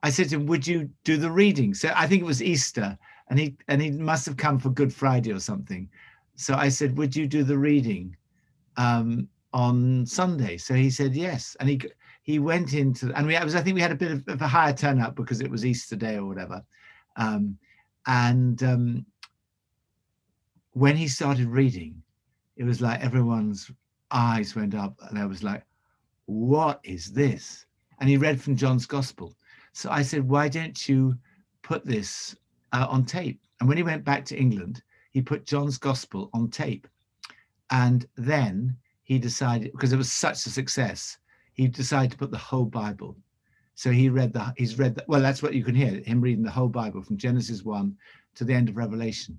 "I 0.03 0.11
said 0.11 0.29
to 0.31 0.37
him, 0.37 0.47
would 0.47 0.67
you 0.67 0.91
do 1.05 1.17
the 1.17 1.31
reading?" 1.31 1.75
So 1.75 1.93
I 1.95 2.07
think 2.07 2.23
it 2.23 2.27
was 2.27 2.43
Easter, 2.43 2.99
and 3.29 3.39
he 3.39 3.57
and 3.69 3.81
he 3.81 3.91
must 3.91 4.27
have 4.27 4.37
come 4.37 4.59
for 4.59 4.71
Good 4.71 4.93
Friday 4.93 5.33
or 5.33 5.41
something. 5.41 5.89
So 6.37 6.55
I 6.55 6.69
said, 6.69 6.97
"Would 6.97 7.15
you 7.15 7.27
do 7.27 7.45
the 7.45 7.59
reading 7.59 8.17
um, 8.77 9.29
on 9.53 10.07
Sunday?" 10.07 10.57
So 10.57 10.75
he 10.75 10.91
said 10.91 11.15
yes, 11.15 11.57
and 11.61 11.69
he 11.69 11.81
he 12.23 12.39
went 12.39 12.75
into 12.75 13.11
and 13.15 13.27
we 13.27 13.39
was 13.43 13.55
I 13.55 13.63
think 13.63 13.75
we 13.75 13.81
had 13.81 13.91
a 13.91 13.95
bit 13.95 14.11
of, 14.13 14.29
of 14.29 14.43
a 14.43 14.47
higher 14.47 14.75
turnout 14.75 15.15
because 15.15 15.41
it 15.41 15.51
was 15.51 15.65
Easter 15.65 15.97
Day 15.97 16.17
or 16.17 16.27
whatever. 16.27 16.63
Um, 17.19 17.59
and 18.07 18.63
um, 18.63 19.07
when 20.73 20.97
he 20.97 21.09
started 21.09 21.49
reading, 21.49 22.03
it 22.57 22.65
was 22.65 22.81
like 22.81 23.01
everyone's 23.01 23.71
eyes 24.11 24.57
went 24.57 24.75
up, 24.75 24.97
and 25.11 25.19
I 25.19 25.27
was 25.27 25.43
like, 25.43 25.65
"What 26.25 26.81
is 26.85 27.13
this?" 27.13 27.67
And 28.01 28.09
he 28.09 28.17
read 28.17 28.41
from 28.41 28.57
John's 28.57 28.87
Gospel. 28.87 29.35
So 29.73 29.91
I 29.91 30.01
said, 30.01 30.27
"Why 30.27 30.49
don't 30.49 30.89
you 30.89 31.19
put 31.63 31.85
this 31.85 32.35
uh, 32.73 32.87
on 32.89 33.05
tape?" 33.05 33.41
And 33.61 33.69
when 33.69 33.77
he 33.77 33.83
went 33.83 34.05
back 34.05 34.25
to 34.27 34.39
England, 34.39 34.83
he 35.11 35.19
he 35.19 35.23
put 35.23 35.45
John's 35.45 35.79
gospel 35.79 36.31
on 36.33 36.49
tape. 36.49 36.87
And 37.71 38.07
then 38.17 38.77
he 39.03 39.19
decided, 39.19 39.73
because 39.73 39.93
it 39.93 39.97
was 39.97 40.13
such 40.13 40.47
a 40.47 40.51
success, 40.51 41.19
he 41.55 41.67
decided 41.67 42.13
to 42.13 42.17
put 42.17 42.31
the 42.31 42.39
whole 42.39 42.67
Bible. 42.67 43.17
So 43.79 43.93
he 43.93 44.09
read 44.09 44.33
the, 44.33 44.53
he's 44.57 44.77
read, 44.77 44.97
the, 44.97 45.05
well, 45.07 45.21
that's 45.21 45.41
what 45.41 45.55
you 45.55 45.63
can 45.63 45.73
hear, 45.73 46.03
him 46.05 46.21
reading 46.21 46.43
the 46.43 46.51
whole 46.51 46.69
Bible 46.69 47.01
from 47.01 47.17
Genesis 47.17 47.63
1 47.63 47.97
to 48.35 48.45
the 48.45 48.53
end 48.53 48.69
of 48.69 48.77
Revelation. 48.77 49.39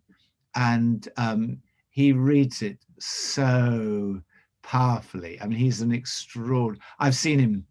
And 0.56 1.06
um, 1.18 1.58
he 1.90 2.14
reads 2.14 2.62
it 2.62 2.78
so 3.00 4.22
powerfully. 4.64 5.38
I 5.42 5.46
mean, 5.46 5.60
he's 5.60 5.82
an 5.82 5.92
extraordinary, 5.92 6.80
I've 7.00 7.18
seen 7.18 7.38
him. 7.38 7.66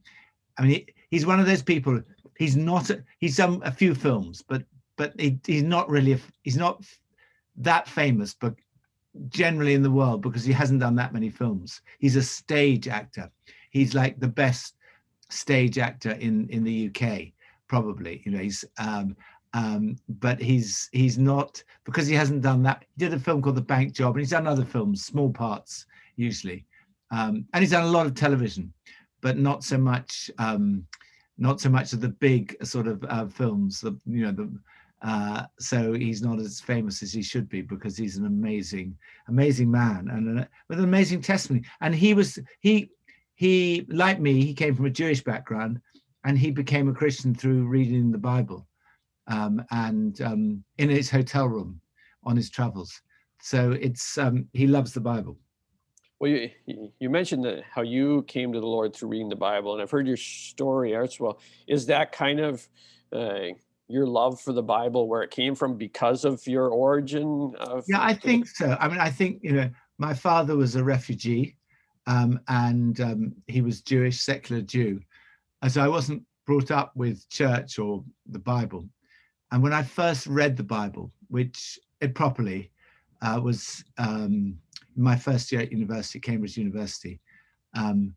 I 0.58 0.62
mean, 0.62 0.70
he, 0.72 0.86
he's 1.08 1.24
one 1.24 1.40
of 1.40 1.46
those 1.46 1.62
people, 1.62 2.02
he's 2.36 2.54
not, 2.54 2.90
he's 3.18 3.38
done 3.38 3.62
a 3.64 3.72
few 3.72 3.94
films, 3.94 4.44
but 4.46 4.62
but 4.98 5.18
he, 5.18 5.38
he's 5.46 5.62
not 5.62 5.88
really, 5.88 6.20
he's 6.42 6.58
not 6.58 6.84
that 7.56 7.88
famous, 7.88 8.34
but 8.34 8.54
generally 9.30 9.72
in 9.72 9.82
the 9.82 9.90
world 9.90 10.20
because 10.20 10.44
he 10.44 10.52
hasn't 10.52 10.80
done 10.80 10.96
that 10.96 11.14
many 11.14 11.30
films. 11.30 11.80
He's 11.98 12.16
a 12.16 12.22
stage 12.22 12.88
actor. 12.88 13.30
He's 13.70 13.94
like 13.94 14.20
the 14.20 14.28
best 14.28 14.74
stage 15.30 15.78
actor 15.78 16.12
in 16.12 16.48
in 16.48 16.64
the 16.64 16.88
UK, 16.88 17.32
probably. 17.68 18.22
You 18.24 18.32
know, 18.32 18.38
he's 18.38 18.64
um, 18.78 19.16
um, 19.54 19.96
but 20.08 20.40
he's 20.40 20.88
he's 20.92 21.18
not 21.18 21.62
because 21.84 22.06
he 22.06 22.14
hasn't 22.14 22.42
done 22.42 22.62
that. 22.64 22.84
He 22.96 23.04
did 23.04 23.14
a 23.14 23.18
film 23.18 23.42
called 23.42 23.56
The 23.56 23.62
Bank 23.62 23.92
Job, 23.92 24.14
and 24.14 24.20
he's 24.20 24.30
done 24.30 24.46
other 24.46 24.64
films, 24.64 25.04
small 25.04 25.30
parts 25.30 25.86
usually, 26.16 26.64
um, 27.10 27.44
and 27.52 27.62
he's 27.62 27.70
done 27.70 27.84
a 27.84 27.90
lot 27.90 28.06
of 28.06 28.14
television, 28.14 28.72
but 29.20 29.38
not 29.38 29.64
so 29.64 29.78
much. 29.78 30.30
Um, 30.38 30.86
not 31.40 31.60
so 31.60 31.68
much 31.68 31.92
of 31.92 32.00
the 32.00 32.08
big 32.08 32.56
sort 32.66 32.88
of 32.88 33.04
uh, 33.08 33.26
films, 33.26 33.80
the 33.80 33.96
you 34.06 34.24
know 34.24 34.32
the 34.32 34.50
uh, 35.02 35.44
so 35.58 35.92
he's 35.92 36.22
not 36.22 36.40
as 36.40 36.60
famous 36.60 37.02
as 37.02 37.12
he 37.12 37.22
should 37.22 37.48
be 37.48 37.62
because 37.62 37.96
he's 37.96 38.16
an 38.16 38.26
amazing, 38.26 38.96
amazing 39.28 39.70
man 39.70 40.08
and 40.10 40.38
an, 40.38 40.48
with 40.68 40.78
an 40.78 40.84
amazing 40.84 41.20
testimony. 41.20 41.64
And 41.80 41.94
he 41.94 42.14
was 42.14 42.38
he 42.60 42.90
he 43.38 43.86
like 43.88 44.18
me, 44.18 44.44
he 44.44 44.52
came 44.52 44.74
from 44.74 44.86
a 44.86 44.90
Jewish 44.90 45.22
background, 45.22 45.80
and 46.24 46.36
he 46.36 46.50
became 46.50 46.88
a 46.88 46.92
Christian 46.92 47.32
through 47.32 47.68
reading 47.68 48.10
the 48.10 48.18
Bible, 48.18 48.66
um, 49.28 49.64
and 49.70 50.20
um, 50.22 50.64
in 50.78 50.90
his 50.90 51.08
hotel 51.08 51.46
room 51.46 51.80
on 52.24 52.34
his 52.34 52.50
travels. 52.50 53.00
So 53.40 53.70
it's 53.80 54.18
um, 54.18 54.48
he 54.54 54.66
loves 54.66 54.92
the 54.92 55.00
Bible. 55.00 55.38
Well, 56.18 56.32
you 56.32 56.90
you 56.98 57.10
mentioned 57.10 57.44
that 57.44 57.62
how 57.62 57.82
you 57.82 58.24
came 58.24 58.52
to 58.52 58.58
the 58.58 58.66
Lord 58.66 58.92
through 58.92 59.10
reading 59.10 59.28
the 59.28 59.36
Bible, 59.36 59.72
and 59.72 59.80
I've 59.80 59.90
heard 59.92 60.08
your 60.08 60.16
story 60.16 60.96
as 60.96 61.20
well. 61.20 61.38
Is 61.68 61.86
that 61.86 62.10
kind 62.10 62.40
of 62.40 62.68
uh, 63.12 63.54
your 63.86 64.08
love 64.08 64.40
for 64.40 64.52
the 64.52 64.64
Bible 64.64 65.06
where 65.06 65.22
it 65.22 65.30
came 65.30 65.54
from 65.54 65.76
because 65.76 66.24
of 66.24 66.44
your 66.48 66.70
origin 66.70 67.54
of 67.60 67.84
Yeah, 67.86 68.02
I 68.02 68.14
think 68.14 68.48
so. 68.48 68.76
I 68.80 68.88
mean, 68.88 68.98
I 68.98 69.10
think, 69.10 69.44
you 69.44 69.52
know, 69.52 69.70
my 69.96 70.12
father 70.12 70.56
was 70.56 70.74
a 70.74 70.82
refugee 70.82 71.56
um, 72.08 72.40
and 72.48 73.00
um, 73.00 73.32
he 73.46 73.60
was 73.60 73.82
Jewish, 73.82 74.20
secular 74.20 74.62
Jew. 74.62 75.00
And 75.62 75.70
so 75.70 75.82
I 75.82 75.88
wasn't 75.88 76.24
brought 76.46 76.70
up 76.70 76.90
with 76.96 77.28
church 77.28 77.78
or 77.78 78.02
the 78.26 78.38
Bible. 78.38 78.88
And 79.52 79.62
when 79.62 79.74
I 79.74 79.82
first 79.82 80.26
read 80.26 80.56
the 80.56 80.62
Bible, 80.62 81.12
which 81.28 81.78
it 82.00 82.14
properly 82.14 82.72
uh, 83.20 83.40
was 83.42 83.84
um, 83.98 84.58
my 84.96 85.16
first 85.16 85.52
year 85.52 85.60
at 85.60 85.70
university, 85.70 86.18
Cambridge 86.18 86.56
University, 86.56 87.20
um, 87.74 88.14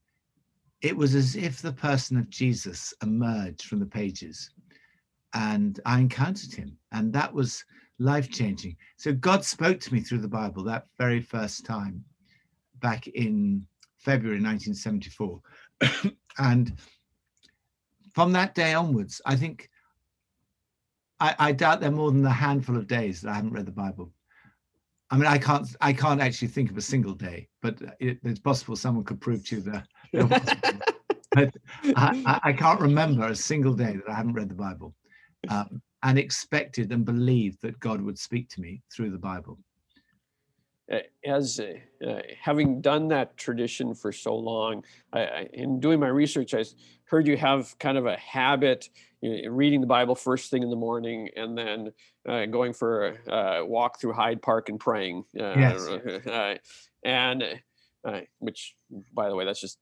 it 0.81 0.95
was 0.95 1.13
as 1.13 1.35
if 1.35 1.61
the 1.61 1.73
person 1.73 2.17
of 2.17 2.29
Jesus 2.29 2.93
emerged 3.03 3.65
from 3.65 3.79
the 3.79 3.85
pages 3.85 4.51
and 5.33 5.79
I 5.85 5.99
encountered 5.99 6.53
him, 6.53 6.77
and 6.91 7.13
that 7.13 7.33
was 7.33 7.63
life 7.99 8.29
changing. 8.29 8.75
So 8.97 9.13
God 9.13 9.45
spoke 9.45 9.79
to 9.81 9.93
me 9.93 10.01
through 10.01 10.19
the 10.19 10.27
Bible 10.27 10.63
that 10.63 10.87
very 10.97 11.21
first 11.21 11.65
time 11.65 12.03
back 12.81 13.07
in 13.07 13.65
February 14.01 14.41
1974. 14.41 15.41
and 16.37 16.73
from 18.13 18.31
that 18.33 18.55
day 18.55 18.73
onwards, 18.73 19.21
I 19.25 19.35
think 19.35 19.69
I, 21.19 21.35
I, 21.37 21.51
doubt 21.51 21.79
there 21.79 21.89
are 21.89 21.93
more 21.93 22.11
than 22.11 22.25
a 22.25 22.31
handful 22.31 22.77
of 22.77 22.87
days 22.87 23.21
that 23.21 23.31
I 23.31 23.35
haven't 23.35 23.53
read 23.53 23.67
the 23.67 23.71
Bible. 23.71 24.11
I 25.11 25.17
mean, 25.17 25.27
I 25.27 25.37
can't 25.37 25.67
I 25.81 25.93
can't 25.93 26.21
actually 26.21 26.47
think 26.47 26.71
of 26.71 26.77
a 26.77 26.81
single 26.81 27.13
day, 27.13 27.49
but 27.61 27.77
it, 27.99 28.17
it's 28.23 28.39
possible 28.39 28.75
someone 28.75 29.03
could 29.03 29.19
prove 29.19 29.45
to 29.47 29.57
you 29.57 29.61
that. 29.61 29.87
I, 31.95 32.39
I 32.43 32.53
can't 32.53 32.79
remember 32.79 33.27
a 33.27 33.35
single 33.35 33.73
day 33.73 33.93
that 33.93 34.09
I 34.09 34.15
haven't 34.15 34.33
read 34.33 34.49
the 34.49 34.55
Bible 34.55 34.95
um, 35.49 35.81
and 36.03 36.17
expected 36.17 36.91
and 36.91 37.05
believed 37.05 37.61
that 37.61 37.79
God 37.79 38.01
would 38.01 38.17
speak 38.17 38.49
to 38.49 38.61
me 38.61 38.81
through 38.93 39.11
the 39.11 39.17
Bible. 39.17 39.59
As 41.25 41.59
uh, 41.59 41.73
uh, 42.05 42.21
having 42.39 42.81
done 42.81 43.07
that 43.09 43.37
tradition 43.37 43.93
for 43.93 44.11
so 44.11 44.35
long, 44.35 44.83
I, 45.13 45.19
I, 45.21 45.49
in 45.53 45.79
doing 45.79 45.99
my 45.99 46.07
research, 46.07 46.53
I 46.53 46.65
heard 47.05 47.27
you 47.27 47.37
have 47.37 47.77
kind 47.79 47.97
of 47.97 48.05
a 48.05 48.17
habit 48.17 48.89
you 49.21 49.43
know, 49.43 49.51
reading 49.51 49.81
the 49.81 49.87
Bible 49.87 50.15
first 50.15 50.51
thing 50.51 50.63
in 50.63 50.69
the 50.69 50.75
morning 50.75 51.29
and 51.35 51.57
then 51.57 51.93
uh, 52.27 52.45
going 52.45 52.73
for 52.73 53.17
a 53.27 53.65
walk 53.65 54.01
through 54.01 54.13
Hyde 54.13 54.41
Park 54.41 54.69
and 54.69 54.79
praying. 54.79 55.23
Uh, 55.39 55.53
yes. 55.57 56.59
and 57.05 57.43
uh, 58.03 58.19
which, 58.39 58.75
by 59.13 59.29
the 59.29 59.35
way, 59.35 59.45
that's 59.45 59.61
just 59.61 59.77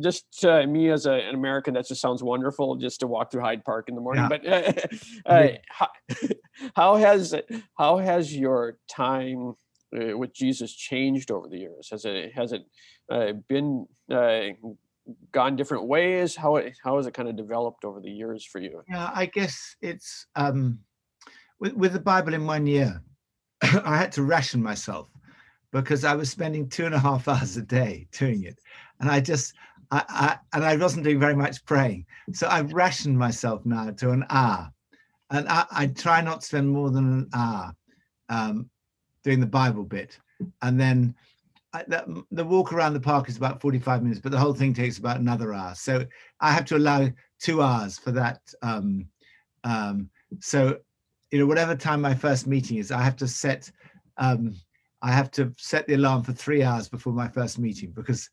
just 0.00 0.44
uh, 0.44 0.66
me 0.66 0.90
as 0.90 1.06
a, 1.06 1.12
an 1.12 1.34
American, 1.34 1.74
that 1.74 1.86
just 1.86 2.00
sounds 2.00 2.22
wonderful 2.22 2.76
just 2.76 3.00
to 3.00 3.06
walk 3.06 3.30
through 3.30 3.42
Hyde 3.42 3.64
Park 3.64 3.88
in 3.88 3.94
the 3.94 4.00
morning. 4.00 4.26
Yeah. 4.30 4.68
But 5.24 5.26
uh, 5.26 5.30
uh, 5.30 5.48
how, 5.68 5.88
how, 6.76 6.96
has 6.96 7.34
how 7.76 7.98
has 7.98 8.34
your 8.34 8.78
time 8.88 9.54
uh, 9.96 10.16
with 10.16 10.32
Jesus 10.34 10.74
changed 10.74 11.30
over 11.30 11.48
the 11.48 11.58
years? 11.58 11.88
Has 11.90 12.04
it 12.04 12.32
has 12.34 12.52
it 12.52 12.62
uh, 13.10 13.32
been 13.48 13.86
uh, 14.10 14.48
gone 15.32 15.56
different 15.56 15.84
ways? 15.84 16.36
How 16.36 16.60
how 16.82 16.96
has 16.96 17.06
it 17.06 17.14
kind 17.14 17.28
of 17.28 17.36
developed 17.36 17.84
over 17.84 18.00
the 18.00 18.10
years 18.10 18.44
for 18.44 18.60
you? 18.60 18.82
Yeah, 18.88 19.10
I 19.14 19.26
guess 19.26 19.76
it's 19.80 20.26
um, 20.36 20.80
with 21.60 21.74
with 21.74 21.92
the 21.92 22.00
Bible 22.00 22.34
in 22.34 22.46
one 22.46 22.66
year. 22.66 23.00
I 23.62 23.96
had 23.96 24.12
to 24.12 24.22
ration 24.22 24.62
myself 24.62 25.08
because 25.72 26.04
I 26.04 26.14
was 26.14 26.30
spending 26.30 26.68
two 26.68 26.86
and 26.86 26.94
a 26.94 26.98
half 26.98 27.26
hours 27.28 27.56
a 27.56 27.62
day 27.62 28.06
doing 28.12 28.44
it 28.44 28.58
and 29.00 29.10
I 29.10 29.20
just 29.20 29.54
I, 29.90 30.04
I, 30.08 30.38
and 30.56 30.64
I 30.64 30.76
wasn't 30.76 31.04
doing 31.04 31.20
very 31.20 31.36
much 31.36 31.64
praying. 31.64 32.06
So 32.32 32.48
I've 32.48 32.72
rationed 32.72 33.16
myself 33.16 33.64
now 33.64 33.90
to 33.90 34.10
an 34.10 34.24
hour, 34.30 34.70
and 35.30 35.48
I, 35.48 35.64
I 35.70 35.86
try 35.86 36.20
not 36.20 36.40
to 36.40 36.46
spend 36.46 36.68
more 36.68 36.90
than 36.90 37.12
an 37.12 37.28
hour 37.32 37.72
um, 38.28 38.68
doing 39.26 39.40
the 39.40 39.46
Bible 39.46 39.82
bit, 39.82 40.18
and 40.62 40.78
then 40.78 41.12
I, 41.72 41.82
the, 42.30 42.44
walk 42.44 42.72
around 42.72 42.94
the 42.94 43.00
park 43.00 43.28
is 43.28 43.36
about 43.36 43.60
45 43.60 44.04
minutes, 44.04 44.20
but 44.20 44.30
the 44.30 44.38
whole 44.38 44.54
thing 44.54 44.72
takes 44.72 44.98
about 44.98 45.18
another 45.18 45.52
hour. 45.52 45.74
So 45.74 46.06
I 46.40 46.52
have 46.52 46.64
to 46.66 46.76
allow 46.76 47.10
two 47.40 47.60
hours 47.60 47.98
for 47.98 48.12
that. 48.12 48.40
Um, 48.62 49.06
um, 49.64 50.08
so 50.38 50.78
you 51.32 51.40
know, 51.40 51.46
whatever 51.46 51.74
time 51.74 52.00
my 52.00 52.14
first 52.14 52.46
meeting 52.46 52.78
is, 52.78 52.92
I 52.92 53.02
have 53.02 53.16
to 53.16 53.26
set. 53.26 53.68
Um, 54.16 54.54
I 55.02 55.10
have 55.10 55.32
to 55.32 55.52
set 55.58 55.88
the 55.88 55.94
alarm 55.94 56.22
for 56.22 56.32
three 56.32 56.62
hours 56.62 56.88
before 56.88 57.12
my 57.12 57.26
first 57.28 57.58
meeting 57.58 57.90
because 57.90 58.30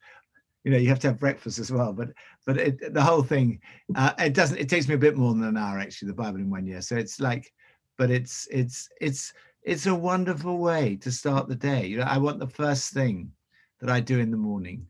you 0.64 0.72
know 0.72 0.78
you 0.78 0.90
have 0.90 1.00
to 1.00 1.08
have 1.08 1.20
breakfast 1.20 1.60
as 1.60 1.70
well 1.70 1.92
but 1.92 2.08
but 2.46 2.58
it, 2.58 2.94
the 2.94 3.04
whole 3.04 3.22
thing 3.22 3.60
uh, 3.96 4.14
it 4.18 4.34
doesn't 4.34 4.58
it 4.58 4.70
takes 4.70 4.88
me 4.88 4.96
a 4.96 4.98
bit 4.98 5.18
more 5.18 5.34
than 5.34 5.44
an 5.44 5.58
hour 5.58 5.78
actually 5.78 6.08
the 6.08 6.14
bible 6.14 6.40
in 6.40 6.50
one 6.50 6.66
year 6.66 6.80
so 6.80 6.96
it's 6.96 7.20
like 7.20 7.52
but 7.98 8.10
it's 8.10 8.48
it's 8.50 8.88
it's 9.02 9.34
it's 9.63 9.86
a 9.86 9.96
wonderful 9.96 10.58
way 10.58 10.98
to 10.98 11.12
start 11.12 11.48
the 11.48 11.55
day. 11.55 11.86
You 11.88 11.98
know 11.98 12.03
i 12.03 12.17
want 12.17 12.39
the 12.39 12.48
first 12.48 12.93
thing 12.93 13.32
that 13.79 13.89
i 13.89 14.00
do 14.00 14.20
in 14.20 14.32
the 14.32 14.38
morning. 14.38 14.88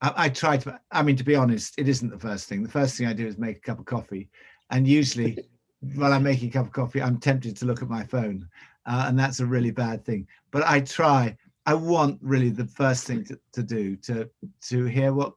I, 0.00 0.12
I 0.16 0.28
try 0.28 0.56
to 0.58 0.80
i 0.90 1.02
mean 1.02 1.16
to 1.16 1.24
be 1.24 1.36
honest 1.36 1.74
it 1.78 1.88
isn't 1.88 2.10
the 2.10 2.18
first 2.18 2.48
thing. 2.48 2.62
The 2.62 2.68
first 2.70 2.96
thing 2.96 3.06
i 3.06 3.12
do 3.12 3.26
is 3.26 3.38
make 3.38 3.58
a 3.58 3.60
cup 3.60 3.78
of 3.78 3.84
coffee. 3.84 4.28
And 4.70 4.86
usually 4.86 5.38
while 5.94 6.12
i'm 6.12 6.22
making 6.22 6.48
a 6.48 6.52
cup 6.52 6.66
of 6.66 6.72
coffee 6.72 7.02
i'm 7.02 7.18
tempted 7.18 7.56
to 7.56 7.66
look 7.66 7.82
at 7.82 7.88
my 7.88 8.04
phone. 8.04 8.48
Uh, 8.84 9.04
and 9.06 9.18
that's 9.18 9.40
a 9.40 9.46
really 9.46 9.70
bad 9.70 10.04
thing. 10.04 10.26
But 10.50 10.64
i 10.66 10.80
try 10.80 11.36
I 11.64 11.74
want 11.74 12.18
really 12.20 12.50
the 12.50 12.66
first 12.66 13.06
thing 13.06 13.24
to, 13.24 13.38
to 13.52 13.62
do 13.62 13.96
to 13.96 14.28
to 14.68 14.84
hear 14.84 15.12
what 15.12 15.34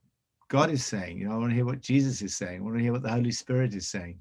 God 0.48 0.70
is 0.70 0.86
saying. 0.86 1.20
You 1.20 1.28
know, 1.28 1.36
I 1.36 1.38
want 1.38 1.52
to 1.52 1.56
hear 1.56 1.66
what 1.66 1.82
Jesus 1.82 2.22
is 2.22 2.36
saying. 2.36 2.60
I 2.60 2.64
want 2.64 2.78
to 2.78 2.84
hear 2.84 2.92
what 2.92 3.04
the 3.04 3.12
Holy 3.12 3.32
Spirit 3.32 3.76
is 3.76 3.88
saying, 3.88 4.20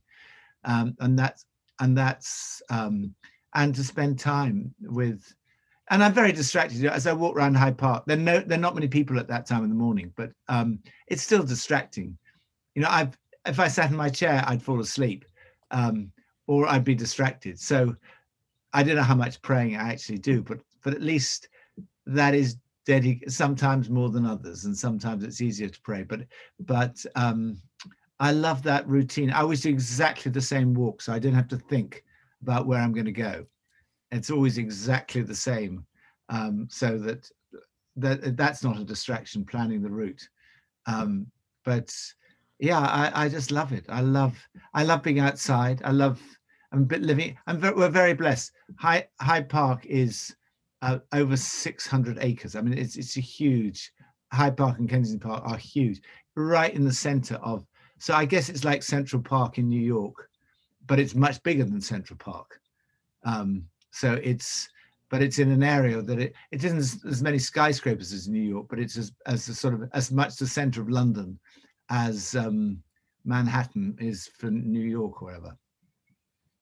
um, 0.65 0.95
and 1.01 1.19
that's 1.19 1.47
and 1.81 1.97
that's 1.97 2.63
um, 2.71 3.15
and 3.55 3.75
to 3.75 3.85
spend 3.85 4.19
time 4.19 4.75
with. 4.83 5.35
And 5.91 6.03
I'm 6.03 6.15
very 6.15 6.33
distracted 6.33 6.85
as 6.87 7.07
I 7.07 7.13
walk 7.13 7.37
around 7.37 7.57
Hyde 7.57 7.77
Park. 7.77 8.05
There 8.07 8.17
no 8.17 8.41
there 8.41 8.59
are 8.59 8.61
not 8.61 8.75
many 8.75 8.89
people 8.89 9.19
at 9.19 9.29
that 9.29 9.47
time 9.47 9.65
in 9.65 9.69
the 9.69 9.77
morning, 9.77 10.13
but 10.17 10.33
um, 10.49 10.79
it's 11.09 11.23
still 11.23 11.43
distracting. 11.43 12.17
You 12.75 12.83
know, 12.83 12.89
I've 12.91 13.17
if 13.47 13.61
I 13.61 13.69
sat 13.69 13.91
in 13.91 13.97
my 13.97 14.09
chair, 14.09 14.43
I'd 14.47 14.63
fall 14.63 14.81
asleep, 14.81 15.27
um, 15.71 16.11
or 16.47 16.67
I'd 16.67 16.85
be 16.85 16.95
distracted. 16.95 17.61
So 17.61 17.95
I 18.73 18.83
don't 18.83 18.97
know 18.97 19.03
how 19.03 19.15
much 19.15 19.43
praying 19.43 19.77
I 19.77 19.91
actually 19.91 20.19
do, 20.19 20.43
but 20.43 20.59
but 20.83 20.95
at 20.95 21.03
least 21.03 21.49
that 22.07 22.35
is 22.35 22.57
dedicated 22.85 23.33
sometimes 23.33 23.89
more 23.89 24.11
than 24.11 24.27
others 24.27 24.65
and 24.65 24.77
sometimes 24.77 25.25
it's 25.25 25.41
easier 25.41 25.69
to 25.69 25.81
pray 25.81 26.03
but 26.03 26.21
but 26.61 27.05
um 27.15 27.57
i 28.21 28.31
love 28.31 28.63
that 28.63 28.87
routine 28.87 29.31
i 29.31 29.41
always 29.41 29.63
do 29.63 29.71
exactly 29.71 30.31
the 30.31 30.41
same 30.41 30.75
walk 30.75 31.01
so 31.01 31.13
i 31.13 31.19
don't 31.19 31.33
have 31.33 31.49
to 31.49 31.57
think 31.57 32.05
about 32.45 32.67
where 32.67 32.81
i'm 32.81 32.93
going 32.93 33.05
to 33.05 33.13
go 33.13 33.45
it's 34.11 34.31
always 34.31 34.59
exactly 34.59 35.23
the 35.23 35.35
same 35.35 35.85
um, 36.29 36.67
so 36.71 36.99
that 36.99 37.29
that 37.97 38.37
that's 38.37 38.65
not 38.65 38.79
a 38.79 38.85
distraction. 38.85 39.45
Planning 39.45 39.83
the 39.83 39.91
route, 39.91 40.29
um, 40.87 41.27
but 41.65 41.95
yeah, 42.59 42.81
I, 42.81 43.25
I 43.25 43.29
just 43.29 43.51
love 43.51 43.73
it. 43.73 43.85
I 43.89 44.01
love 44.01 44.37
I 44.73 44.85
love 44.85 45.03
being 45.03 45.21
outside. 45.21 45.83
I 45.85 45.91
love 45.91 46.21
I'm 46.73 46.89
living. 46.89 47.37
I'm 47.47 47.59
very, 47.59 47.75
we're 47.75 47.89
very 47.89 48.15
blessed. 48.15 48.53
Hyde 48.79 49.09
Hyde 49.21 49.49
Park 49.49 49.87
is 49.87 50.35
uh, 50.83 50.99
over 51.13 51.37
600 51.37 52.19
acres. 52.21 52.57
I 52.57 52.61
mean, 52.63 52.79
it's 52.79 52.97
it's 52.97 53.17
a 53.17 53.21
huge. 53.21 53.93
Hyde 54.33 54.57
Park 54.57 54.79
and 54.79 54.89
Kensington 54.89 55.31
Park 55.31 55.45
are 55.47 55.57
huge, 55.57 56.01
right 56.35 56.75
in 56.75 56.85
the 56.85 56.93
center 56.93 57.37
of. 57.37 57.65
So 57.99 58.15
I 58.15 58.25
guess 58.25 58.49
it's 58.49 58.65
like 58.65 58.83
Central 58.83 59.23
Park 59.23 59.59
in 59.59 59.69
New 59.69 59.81
York, 59.81 60.29
but 60.87 60.99
it's 60.99 61.15
much 61.15 61.43
bigger 61.43 61.65
than 61.65 61.81
Central 61.81 62.19
Park. 62.19 62.61
Um, 63.25 63.65
so 63.91 64.15
it's, 64.23 64.69
but 65.11 65.23
it's 65.23 65.39
in 65.39 65.51
an 65.51 65.63
area 65.63 66.03
that 66.03 66.19
it 66.19 66.35
it 66.51 66.65
isn't 66.65 66.79
as, 66.79 67.05
as 67.09 67.23
many 67.23 67.39
skyscrapers 67.39 68.13
as 68.13 68.29
New 68.29 68.43
York, 68.43 68.67
but 68.69 68.79
it's 68.79 68.97
as 68.97 69.13
as 69.27 69.49
a 69.49 69.55
sort 69.55 69.75
of 69.75 69.89
as 69.93 70.11
much 70.11 70.37
the 70.37 70.47
center 70.47 70.81
of 70.81 70.89
London 70.89 71.39
as 71.91 72.35
um, 72.35 72.83
Manhattan 73.25 73.97
is 74.01 74.29
for 74.39 74.51
New 74.51 74.81
York 74.81 75.23
or 75.23 75.27
whatever. 75.27 75.57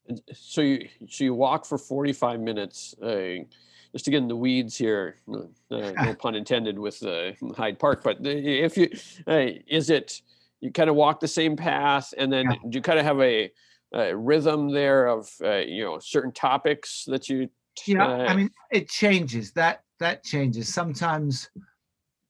And 0.09 0.21
so 0.35 0.61
you 0.61 0.89
so 1.09 1.25
you 1.25 1.35
walk 1.35 1.65
for 1.65 1.79
45 1.79 2.41
minutes. 2.41 2.95
Uh, 3.01 3.45
just 3.93 4.07
to 4.07 4.11
get 4.11 4.19
in 4.19 4.29
the 4.29 4.37
weeds 4.37 4.77
here, 4.77 5.17
uh, 5.31 5.43
no 5.71 6.15
pun 6.19 6.35
intended 6.35 6.79
with 6.79 7.03
uh, 7.05 7.33
Hyde 7.57 7.79
Park. 7.79 8.03
But 8.03 8.19
if 8.23 8.77
you 8.77 8.89
uh, 9.27 9.59
is 9.67 9.91
it 9.91 10.23
you 10.63 10.71
kind 10.71 10.89
of 10.89 10.97
walk 10.97 11.21
the 11.21 11.29
same 11.29 11.57
path, 11.57 12.15
and 12.17 12.33
then 12.33 12.47
yeah. 12.51 12.57
do 12.69 12.79
you 12.79 12.83
kind 12.83 12.99
of 12.99 13.05
have 13.05 13.21
a, 13.21 13.53
a 13.95 14.17
rhythm 14.17 14.71
there 14.71 15.07
of 15.07 15.31
uh, 15.43 15.59
you 15.59 15.85
know 15.85 15.99
certain 15.99 16.33
topics 16.33 17.05
that 17.07 17.29
you? 17.29 17.49
Yeah, 17.87 18.05
I 18.05 18.33
uh, 18.33 18.35
mean 18.35 18.51
it 18.71 18.89
changes. 18.89 19.53
That 19.53 19.83
that 20.01 20.25
changes 20.25 20.73
sometimes. 20.73 21.51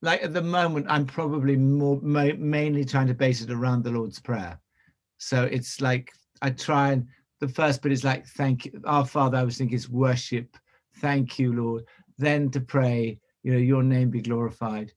Like 0.05 0.25
at 0.25 0.35
the 0.35 0.43
moment, 0.43 0.87
I'm 0.89 1.07
probably 1.07 1.57
more 1.57 2.01
ma- 2.03 2.37
mainly 2.37 2.85
trying 2.85 3.07
to 3.07 3.15
base 3.15 3.41
it 3.41 3.51
around 3.51 3.85
the 3.85 3.93
Lord's 3.93 4.19
Prayer. 4.19 4.61
So 5.19 5.45
it's 5.45 5.81
like 5.81 6.11
I 6.41 6.51
try 6.51 6.93
and 6.93 7.07
the 7.41 7.47
first 7.47 7.83
bit 7.83 7.93
is 7.93 8.03
like 8.03 8.27
thank 8.27 8.65
you, 8.65 8.81
our 8.85 9.07
Father. 9.07 9.39
I 9.39 9.45
was 9.45 9.59
thinking 9.59 9.77
is 9.77 9.89
worship 9.89 10.57
thank 10.97 11.39
you, 11.39 11.53
Lord. 11.53 11.85
Then 12.19 12.51
to 12.51 12.61
pray, 12.61 13.19
you 13.43 13.53
know, 13.53 13.59
your 13.59 13.83
name 13.83 14.11
be 14.11 14.23
glorified. 14.23 14.93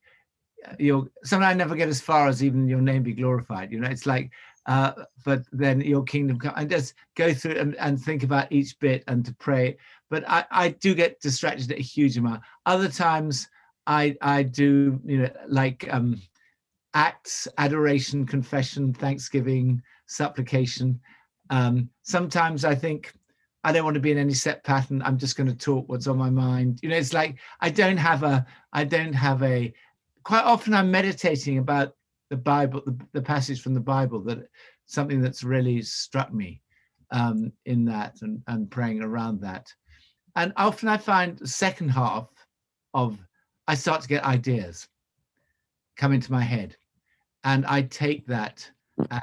Your 0.79 1.07
sometimes 1.23 1.53
I 1.53 1.57
never 1.57 1.75
get 1.75 1.89
as 1.89 2.01
far 2.01 2.27
as 2.27 2.43
even 2.43 2.67
your 2.67 2.81
name 2.81 3.03
be 3.03 3.13
glorified. 3.13 3.71
You 3.71 3.79
know, 3.79 3.89
it's 3.89 4.05
like, 4.05 4.31
uh, 4.65 4.93
but 5.23 5.43
then 5.51 5.81
your 5.81 6.03
kingdom 6.03 6.39
come 6.39 6.53
and 6.55 6.69
just 6.69 6.93
go 7.15 7.33
through 7.33 7.57
and, 7.57 7.75
and 7.75 8.01
think 8.01 8.23
about 8.23 8.51
each 8.51 8.77
bit 8.79 9.03
and 9.07 9.25
to 9.25 9.33
pray. 9.35 9.77
But 10.09 10.27
I, 10.27 10.45
I 10.51 10.69
do 10.69 10.95
get 10.95 11.21
distracted 11.21 11.71
a 11.71 11.81
huge 11.81 12.17
amount. 12.17 12.41
Other 12.65 12.89
times 12.89 13.47
I 13.87 14.15
I 14.21 14.43
do, 14.43 14.99
you 15.05 15.19
know, 15.19 15.29
like 15.47 15.87
um 15.93 16.21
acts, 16.95 17.47
adoration, 17.57 18.25
confession, 18.25 18.93
thanksgiving, 18.93 19.81
supplication. 20.07 20.99
Um, 21.49 21.89
sometimes 22.03 22.65
I 22.65 22.73
think 22.73 23.13
I 23.63 23.71
don't 23.71 23.83
want 23.83 23.95
to 23.95 24.01
be 24.01 24.11
in 24.11 24.17
any 24.17 24.33
set 24.33 24.63
pattern. 24.63 25.01
I'm 25.03 25.17
just 25.17 25.35
going 25.35 25.49
to 25.49 25.55
talk 25.55 25.89
what's 25.89 26.07
on 26.07 26.17
my 26.17 26.29
mind. 26.29 26.79
You 26.81 26.89
know, 26.89 26.95
it's 26.95 27.13
like 27.13 27.37
I 27.59 27.69
don't 27.69 27.97
have 27.97 28.23
a, 28.23 28.45
I 28.73 28.85
don't 28.85 29.13
have 29.13 29.43
a, 29.43 29.73
quite 30.23 30.43
often 30.43 30.73
I'm 30.73 30.89
meditating 30.89 31.57
about 31.57 31.95
the 32.29 32.37
Bible, 32.37 32.81
the, 32.85 32.97
the 33.13 33.21
passage 33.21 33.61
from 33.61 33.73
the 33.73 33.79
Bible 33.79 34.21
that 34.21 34.49
something 34.85 35.21
that's 35.21 35.43
really 35.43 35.81
struck 35.81 36.33
me 36.33 36.61
um, 37.11 37.51
in 37.65 37.85
that 37.85 38.21
and, 38.21 38.41
and 38.47 38.69
praying 38.69 39.01
around 39.01 39.41
that. 39.41 39.71
And 40.35 40.53
often 40.57 40.89
I 40.89 40.97
find 40.97 41.37
the 41.37 41.47
second 41.47 41.89
half 41.89 42.27
of, 42.93 43.17
I 43.67 43.75
start 43.75 44.01
to 44.01 44.07
get 44.07 44.23
ideas 44.23 44.87
come 45.97 46.13
into 46.13 46.31
my 46.31 46.41
head. 46.41 46.75
And 47.43 47.65
I 47.65 47.83
take 47.83 48.27
that 48.27 48.69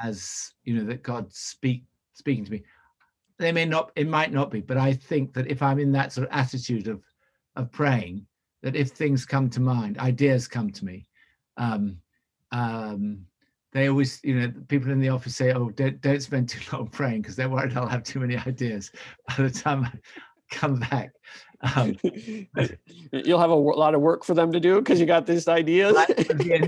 as, 0.03 0.53
you 0.65 0.75
know, 0.75 0.85
that 0.85 1.03
God 1.03 1.33
speak 1.33 1.85
speaking 2.15 2.45
to 2.45 2.53
me 2.53 2.62
they 3.38 3.53
may 3.53 3.65
not 3.65 3.91
it 3.97 4.09
might 4.09 4.33
not 4.33 4.51
be 4.51 4.61
but 4.61 4.77
i 4.77 4.93
think 4.93 5.33
that 5.33 5.47
if 5.49 5.62
i'm 5.62 5.79
in 5.79 5.93
that 5.93 6.12
sort 6.12 6.27
of 6.27 6.33
attitude 6.33 6.88
of 6.88 7.03
of 7.57 7.71
praying 7.73 8.25
that 8.62 8.77
if 8.77 8.91
things 8.91 9.27
come 9.27 9.51
to 9.51 9.61
mind 9.61 9.99
ideas 9.99 10.47
come 10.47 10.71
to 10.71 10.85
me 10.85 11.07
um 11.57 11.97
um 12.53 13.25
they 13.73 13.88
always 13.88 14.21
you 14.23 14.38
know 14.38 14.53
people 14.69 14.91
in 14.91 15.01
the 15.01 15.09
office 15.09 15.37
say 15.37 15.53
oh 15.53 15.71
don't, 15.71 16.01
don't 16.01 16.21
spend 16.21 16.49
too 16.49 16.61
long 16.77 16.87
praying 16.87 17.23
because 17.23 17.37
they're 17.37 17.49
worried 17.49 17.77
i'll 17.77 17.87
have 17.87 18.03
too 18.03 18.21
many 18.21 18.37
ideas 18.37 18.91
by 19.29 19.35
the 19.43 19.51
time 19.51 19.85
i 19.85 19.93
come 20.51 20.79
back 20.79 21.12
um, 21.77 21.97
you'll 23.12 23.38
have 23.38 23.51
a 23.51 23.55
lot 23.55 23.95
of 23.95 24.01
work 24.01 24.25
for 24.25 24.35
them 24.35 24.51
to 24.51 24.59
do 24.59 24.81
because 24.81 24.99
you 24.99 25.07
got 25.07 25.27
these 25.27 25.47
ideas 25.47 25.97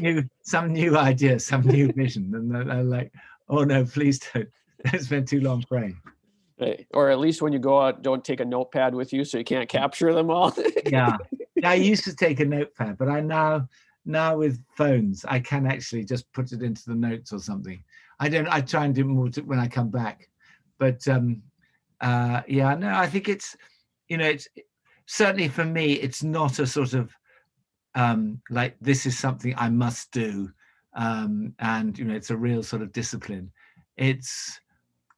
new, 0.00 0.22
some 0.42 0.72
new 0.72 0.96
ideas 0.96 1.44
some 1.44 1.62
new 1.62 1.92
vision 1.92 2.32
and 2.34 2.54
they're, 2.54 2.64
they're 2.64 2.84
like 2.84 3.12
oh 3.48 3.64
no 3.64 3.84
please 3.84 4.20
don't 4.32 4.48
don't 4.84 5.02
spend 5.02 5.28
too 5.28 5.40
long 5.40 5.62
praying 5.68 6.00
or 6.92 7.10
at 7.10 7.18
least 7.18 7.42
when 7.42 7.52
you 7.52 7.58
go 7.58 7.80
out, 7.80 8.02
don't 8.02 8.24
take 8.24 8.40
a 8.40 8.44
notepad 8.44 8.94
with 8.94 9.12
you 9.12 9.24
so 9.24 9.38
you 9.38 9.44
can't 9.44 9.68
capture 9.68 10.12
them 10.12 10.30
all. 10.30 10.54
yeah. 10.86 11.16
yeah, 11.56 11.70
I 11.70 11.74
used 11.74 12.04
to 12.04 12.14
take 12.14 12.40
a 12.40 12.44
notepad, 12.44 12.96
but 12.98 13.08
I 13.08 13.20
now 13.20 13.68
now 14.04 14.36
with 14.36 14.62
phones 14.76 15.24
I 15.24 15.40
can 15.40 15.66
actually 15.66 16.04
just 16.04 16.30
put 16.32 16.52
it 16.52 16.62
into 16.62 16.82
the 16.86 16.94
notes 16.94 17.32
or 17.32 17.38
something. 17.38 17.82
I 18.20 18.28
don't. 18.28 18.48
I 18.48 18.60
try 18.60 18.84
and 18.84 18.94
do 18.94 19.04
more 19.04 19.28
when 19.44 19.58
I 19.58 19.66
come 19.66 19.90
back, 19.90 20.28
but 20.78 21.06
um, 21.08 21.42
uh, 22.00 22.42
yeah, 22.46 22.74
no, 22.74 22.94
I 22.94 23.06
think 23.06 23.28
it's 23.28 23.56
you 24.08 24.18
know 24.18 24.26
it's 24.26 24.48
certainly 25.06 25.48
for 25.48 25.64
me 25.64 25.94
it's 25.94 26.22
not 26.22 26.58
a 26.58 26.66
sort 26.66 26.94
of 26.94 27.12
um, 27.94 28.40
like 28.50 28.76
this 28.80 29.06
is 29.06 29.18
something 29.18 29.54
I 29.56 29.68
must 29.68 30.12
do, 30.12 30.50
um, 30.94 31.54
and 31.58 31.98
you 31.98 32.04
know 32.04 32.14
it's 32.14 32.30
a 32.30 32.36
real 32.36 32.62
sort 32.62 32.82
of 32.82 32.92
discipline. 32.92 33.50
It's 33.96 34.60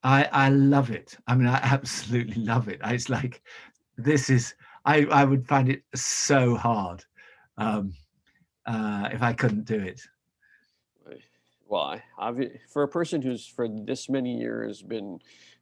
I 0.02 0.28
I 0.32 0.48
love 0.50 0.90
it. 0.90 1.16
I 1.26 1.34
mean, 1.34 1.48
I 1.48 1.56
absolutely 1.62 2.42
love 2.42 2.68
it. 2.68 2.80
It's 2.84 3.10
like 3.10 3.42
this 3.96 4.30
is 4.30 4.54
I 4.84 5.04
I 5.06 5.24
would 5.24 5.46
find 5.46 5.68
it 5.68 5.82
so 5.94 6.54
hard 6.54 7.04
um, 7.58 7.92
uh, 8.66 9.08
if 9.12 9.22
I 9.22 9.32
couldn't 9.32 9.64
do 9.64 9.78
it. 9.78 10.00
Well, 11.68 12.00
I've, 12.18 12.38
for 12.68 12.84
a 12.84 12.88
person 12.88 13.20
who's 13.20 13.44
for 13.46 13.68
this 13.68 14.08
many 14.08 14.38
years 14.38 14.82
been 14.82 15.18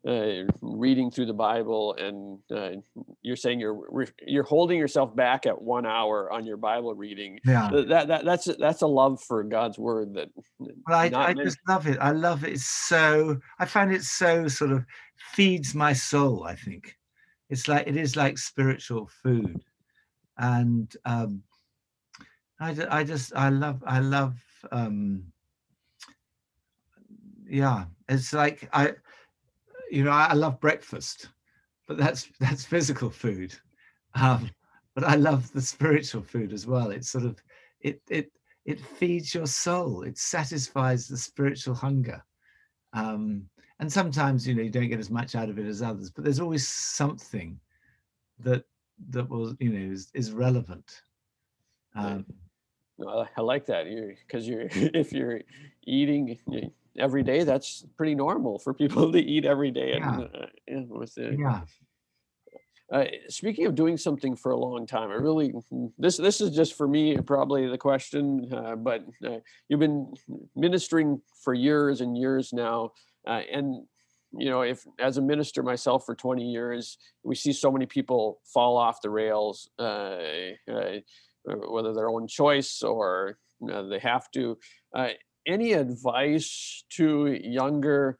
uh, 0.06 0.44
reading 0.60 1.10
through 1.10 1.26
the 1.26 1.32
Bible, 1.32 1.94
and 1.94 2.38
uh, 2.54 2.80
you're 3.22 3.36
saying 3.36 3.58
you're 3.58 4.06
you're 4.26 4.44
holding 4.44 4.78
yourself 4.78 5.16
back 5.16 5.46
at 5.46 5.60
one 5.60 5.86
hour 5.86 6.30
on 6.30 6.44
your 6.44 6.58
Bible 6.58 6.94
reading. 6.94 7.40
Yeah, 7.46 7.70
that, 7.72 8.08
that 8.08 8.24
that's 8.26 8.44
that's 8.58 8.82
a 8.82 8.86
love 8.86 9.22
for 9.22 9.42
God's 9.44 9.78
word. 9.78 10.12
That 10.12 10.28
well, 10.58 10.76
I, 10.90 11.10
I 11.14 11.32
just 11.32 11.56
love 11.66 11.86
it. 11.86 11.96
I 12.02 12.10
love 12.10 12.44
it 12.44 12.60
so. 12.60 13.38
I 13.58 13.64
find 13.64 13.90
it 13.90 14.02
so 14.02 14.46
sort 14.46 14.72
of 14.72 14.84
feeds 15.32 15.74
my 15.74 15.94
soul. 15.94 16.44
I 16.44 16.54
think 16.54 16.98
it's 17.48 17.66
like 17.66 17.86
it 17.86 17.96
is 17.96 18.14
like 18.14 18.36
spiritual 18.36 19.08
food, 19.22 19.64
and 20.36 20.94
um, 21.06 21.42
I 22.60 22.76
I 22.90 23.04
just 23.04 23.34
I 23.34 23.48
love 23.48 23.82
I 23.86 24.00
love. 24.00 24.36
Um, 24.72 25.24
yeah, 27.46 27.84
it's 28.08 28.32
like 28.32 28.68
I 28.72 28.94
you 29.90 30.04
know, 30.04 30.10
I, 30.10 30.26
I 30.30 30.32
love 30.34 30.60
breakfast, 30.60 31.28
but 31.86 31.96
that's 31.96 32.28
that's 32.40 32.64
physical 32.64 33.10
food. 33.10 33.54
Um, 34.14 34.50
but 34.94 35.04
I 35.04 35.16
love 35.16 35.52
the 35.52 35.62
spiritual 35.62 36.22
food 36.22 36.52
as 36.52 36.66
well. 36.66 36.90
It's 36.90 37.10
sort 37.10 37.24
of 37.24 37.42
it 37.80 38.00
it 38.08 38.30
it 38.64 38.80
feeds 38.80 39.34
your 39.34 39.46
soul. 39.46 40.02
It 40.02 40.18
satisfies 40.18 41.06
the 41.06 41.16
spiritual 41.16 41.74
hunger. 41.74 42.24
Um, 42.92 43.48
and 43.80 43.92
sometimes 43.92 44.46
you 44.46 44.54
know 44.54 44.62
you 44.62 44.70
don't 44.70 44.88
get 44.88 45.00
as 45.00 45.10
much 45.10 45.34
out 45.34 45.48
of 45.48 45.58
it 45.58 45.66
as 45.66 45.82
others, 45.82 46.10
but 46.10 46.24
there's 46.24 46.40
always 46.40 46.66
something 46.68 47.58
that 48.38 48.64
that 49.10 49.28
will 49.28 49.54
you 49.58 49.70
know 49.70 49.92
is, 49.92 50.10
is 50.14 50.32
relevant. 50.32 51.02
Um, 51.96 52.24
I 53.00 53.40
like 53.40 53.66
that 53.66 53.86
you 53.86 54.14
because 54.26 54.46
you're 54.46 54.66
if 54.70 55.12
you're 55.12 55.40
eating 55.86 56.38
every 56.98 57.22
day, 57.22 57.44
that's 57.44 57.84
pretty 57.96 58.14
normal 58.14 58.58
for 58.58 58.74
people 58.74 59.12
to 59.12 59.18
eat 59.18 59.44
every 59.44 59.70
day. 59.70 59.94
Yeah. 59.98 60.26
And, 60.68 60.90
uh, 60.90 60.94
with 60.94 61.16
it. 61.18 61.38
Yeah. 61.38 61.62
Uh, 62.92 63.06
speaking 63.28 63.66
of 63.66 63.74
doing 63.74 63.96
something 63.96 64.36
for 64.36 64.52
a 64.52 64.56
long 64.56 64.86
time, 64.86 65.10
I 65.10 65.14
really 65.14 65.54
this 65.98 66.18
this 66.18 66.40
is 66.40 66.54
just 66.54 66.74
for 66.74 66.86
me 66.86 67.16
probably 67.16 67.66
the 67.66 67.78
question, 67.78 68.48
uh, 68.52 68.76
but 68.76 69.04
uh, 69.26 69.38
you've 69.68 69.80
been 69.80 70.12
ministering 70.54 71.20
for 71.42 71.54
years 71.54 72.02
and 72.02 72.16
years 72.16 72.52
now, 72.52 72.92
uh, 73.26 73.40
and 73.50 73.86
you 74.36 74.50
know 74.50 74.60
if 74.60 74.84
as 75.00 75.16
a 75.16 75.22
minister 75.22 75.62
myself 75.62 76.04
for 76.04 76.14
20 76.14 76.44
years, 76.44 76.98
we 77.22 77.34
see 77.34 77.54
so 77.54 77.72
many 77.72 77.86
people 77.86 78.40
fall 78.44 78.76
off 78.76 79.00
the 79.00 79.10
rails, 79.10 79.70
uh, 79.78 80.18
whether 81.44 81.92
their 81.92 82.08
own 82.08 82.26
choice 82.26 82.82
or 82.82 83.38
they 83.60 83.98
have 83.98 84.30
to 84.32 84.58
any 85.46 85.72
advice 85.72 86.84
to 86.90 87.26
younger 87.42 88.18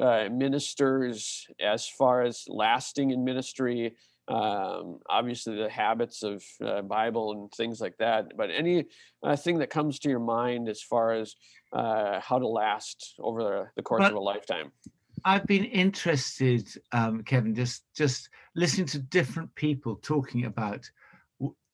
uh, 0.00 0.28
ministers 0.30 1.46
as 1.60 1.88
far 1.88 2.22
as 2.22 2.44
lasting 2.48 3.10
in 3.10 3.24
ministry 3.24 3.94
um, 4.28 5.00
obviously 5.08 5.56
the 5.56 5.68
habits 5.68 6.22
of 6.22 6.42
uh, 6.64 6.82
Bible 6.82 7.32
and 7.32 7.52
things 7.52 7.80
like 7.80 7.96
that. 7.98 8.36
But 8.36 8.50
any 8.50 8.86
uh, 9.22 9.36
thing 9.36 9.58
that 9.58 9.70
comes 9.70 9.98
to 10.00 10.08
your 10.08 10.20
mind 10.20 10.68
as 10.68 10.82
far 10.82 11.12
as 11.12 11.34
uh, 11.72 12.20
how 12.20 12.38
to 12.38 12.46
last 12.46 13.14
over 13.18 13.42
the, 13.42 13.66
the 13.76 13.82
course 13.82 14.06
of 14.06 14.14
a 14.14 14.20
lifetime? 14.20 14.72
I've 15.26 15.46
been 15.46 15.64
interested, 15.64 16.68
um, 16.92 17.22
Kevin, 17.22 17.54
just 17.54 17.84
just 17.94 18.28
listening 18.56 18.86
to 18.88 18.98
different 18.98 19.54
people 19.54 19.96
talking 19.96 20.44
about, 20.44 20.88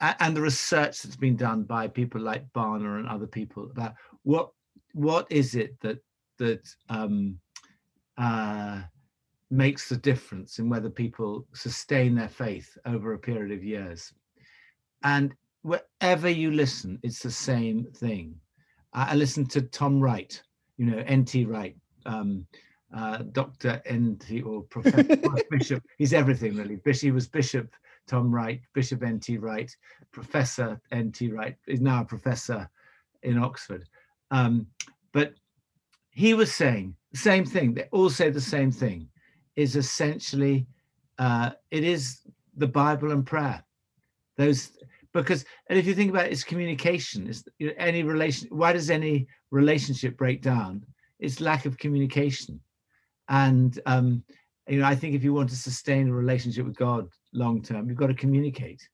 and 0.01 0.37
the 0.37 0.41
research 0.41 1.03
that's 1.03 1.17
been 1.17 1.37
done 1.37 1.63
by 1.65 1.87
people 1.87 2.21
like 2.21 2.51
Barna 2.53 2.99
and 2.99 3.09
other 3.09 3.27
people 3.27 3.71
about 3.71 3.95
what 4.23 4.51
what 4.93 5.27
is 5.31 5.55
it 5.55 5.79
that 5.81 5.99
that 6.39 6.67
um, 6.89 7.39
uh, 8.17 8.81
makes 9.51 9.89
the 9.89 9.97
difference 9.97 10.59
in 10.59 10.71
whether 10.71 10.89
people 10.89 11.47
sustain 11.55 12.15
their 12.15 12.29
faith 12.29 12.79
over 12.87 13.13
a 13.13 13.19
period 13.19 13.53
of 13.53 13.63
years, 13.63 14.13
and 15.05 15.35
wherever 15.63 16.29
you 16.29 16.51
listen, 16.51 16.99
it's 17.03 17.23
the 17.23 17.31
same 17.31 17.85
thing. 17.95 18.35
I, 18.95 19.13
I 19.13 19.15
listened 19.15 19.51
to 19.51 19.63
Tom 19.63 20.01
Wright, 20.01 20.43
you 20.79 20.87
know, 20.87 21.03
N.T. 21.07 21.45
Wright. 21.45 21.77
Um, 22.07 22.47
uh, 22.93 23.19
Dr. 23.31 23.81
N.T. 23.87 24.43
or 24.43 24.63
Professor 24.63 25.17
Bishop. 25.51 25.85
He's 25.97 26.13
everything 26.13 26.57
really. 26.57 26.77
Bishop, 26.77 27.03
he 27.03 27.11
was 27.13 27.29
Bishop 27.29 27.71
Tom 28.11 28.35
Wright, 28.35 28.61
Bishop 28.75 29.05
N.T. 29.05 29.39
Wright, 29.39 29.71
Professor 30.11 30.81
N.T. 30.91 31.31
Wright. 31.31 31.55
is 31.69 31.81
now 31.81 32.01
a 32.01 32.05
professor 32.05 32.69
in 33.23 33.39
Oxford. 33.39 33.85
Um, 34.33 34.67
but 35.13 35.35
he 36.11 36.35
was 36.35 36.53
saying 36.53 36.97
the 37.13 37.19
same 37.19 37.47
thing. 37.47 37.73
They 37.73 37.87
all 37.93 38.11
say 38.11 38.31
the 38.31 38.41
same 38.41 38.73
thing. 38.73 39.09
Is 39.55 39.77
essentially 39.77 40.67
uh, 41.19 41.51
it 41.71 41.85
is 41.85 42.23
the 42.57 42.67
Bible 42.67 43.13
and 43.13 43.25
prayer. 43.25 43.63
Those 44.37 44.73
because 45.13 45.45
and 45.69 45.79
if 45.79 45.87
you 45.87 45.95
think 45.95 46.11
about 46.11 46.27
it, 46.27 46.33
it's 46.33 46.43
communication. 46.43 47.29
It's 47.29 47.45
you 47.59 47.69
know, 47.69 47.75
any 47.79 48.03
relation. 48.03 48.49
Why 48.51 48.73
does 48.73 48.91
any 48.91 49.29
relationship 49.53 50.17
break 50.17 50.43
down? 50.43 50.85
It's 51.21 51.41
lack 51.41 51.65
of 51.65 51.79
communication 51.79 52.61
and 53.31 53.79
um, 53.87 54.25
you 54.69 54.79
know 54.79 54.87
i 54.87 54.95
think 54.95 55.15
if 55.15 55.25
you 55.25 55.33
want 55.33 55.49
to 55.49 55.57
sustain 55.57 56.09
a 56.09 56.13
relationship 56.13 56.65
with 56.65 56.77
god 56.77 57.09
long 57.33 57.63
term 57.63 57.89
you've 57.89 57.99
got 57.99 58.09
to 58.09 58.15
communicate. 58.15 58.89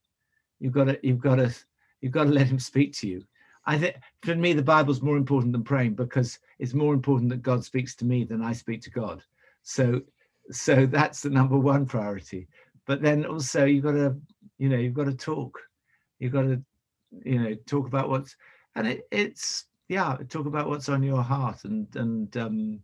You've 0.59 0.73
got 0.73 0.85
to 0.85 0.99
you've 1.03 1.19
got 1.19 1.35
to 1.35 1.53
you've 2.01 2.11
got 2.11 2.25
to 2.25 2.31
let 2.31 2.47
him 2.47 2.59
speak 2.59 2.93
to 2.93 3.07
you. 3.07 3.23
I 3.65 3.77
think 3.77 3.95
for 4.23 4.35
me 4.35 4.53
the 4.53 4.61
bible's 4.61 5.01
more 5.01 5.17
important 5.17 5.51
than 5.51 5.63
praying 5.63 5.95
because 5.95 6.39
it's 6.59 6.73
more 6.73 6.93
important 6.93 7.29
that 7.29 7.41
god 7.41 7.63
speaks 7.63 7.95
to 7.95 8.05
me 8.05 8.23
than 8.23 8.41
i 8.41 8.53
speak 8.53 8.81
to 8.83 8.91
god. 8.91 9.23
So 9.63 10.01
so 10.51 10.85
that's 10.85 11.21
the 11.21 11.29
number 11.29 11.57
one 11.57 11.85
priority. 11.85 12.47
But 12.85 13.01
then 13.01 13.25
also 13.25 13.65
you've 13.65 13.83
got 13.83 13.91
to 13.91 14.15
you 14.57 14.69
know 14.69 14.77
you've 14.77 14.93
got 14.93 15.05
to 15.05 15.13
talk. 15.13 15.59
You've 16.19 16.33
got 16.33 16.43
to 16.43 16.61
you 17.23 17.39
know 17.39 17.55
talk 17.65 17.87
about 17.87 18.09
what's 18.09 18.35
and 18.75 18.87
it, 18.87 19.07
it's 19.11 19.65
yeah 19.89 20.17
talk 20.29 20.45
about 20.45 20.67
what's 20.67 20.89
on 20.89 21.03
your 21.03 21.23
heart 21.23 21.63
and 21.63 21.87
and 21.95 22.35
um 22.37 22.79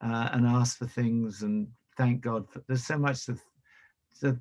uh, 0.00 0.28
and 0.32 0.46
ask 0.46 0.76
for 0.76 0.86
things 0.86 1.42
and 1.42 1.68
thank 1.96 2.20
God. 2.20 2.48
For, 2.50 2.62
there's 2.66 2.86
so 2.86 2.98
much 2.98 3.26
to, 3.26 3.36
to 4.20 4.38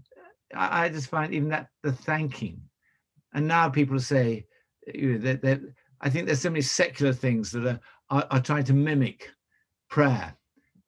I 0.55 0.89
just 0.89 1.07
find 1.07 1.33
even 1.33 1.49
that 1.49 1.67
the 1.81 1.91
thanking, 1.91 2.61
and 3.33 3.47
now 3.47 3.69
people 3.69 3.99
say, 3.99 4.45
you 4.93 5.13
know, 5.13 5.17
that, 5.19 5.41
that 5.41 5.61
I 6.01 6.09
think 6.09 6.25
there's 6.25 6.41
so 6.41 6.49
many 6.49 6.61
secular 6.61 7.13
things 7.13 7.51
that 7.51 7.65
are, 7.65 7.79
are, 8.09 8.27
are 8.29 8.41
trying 8.41 8.65
to 8.65 8.73
mimic 8.73 9.29
prayer, 9.89 10.35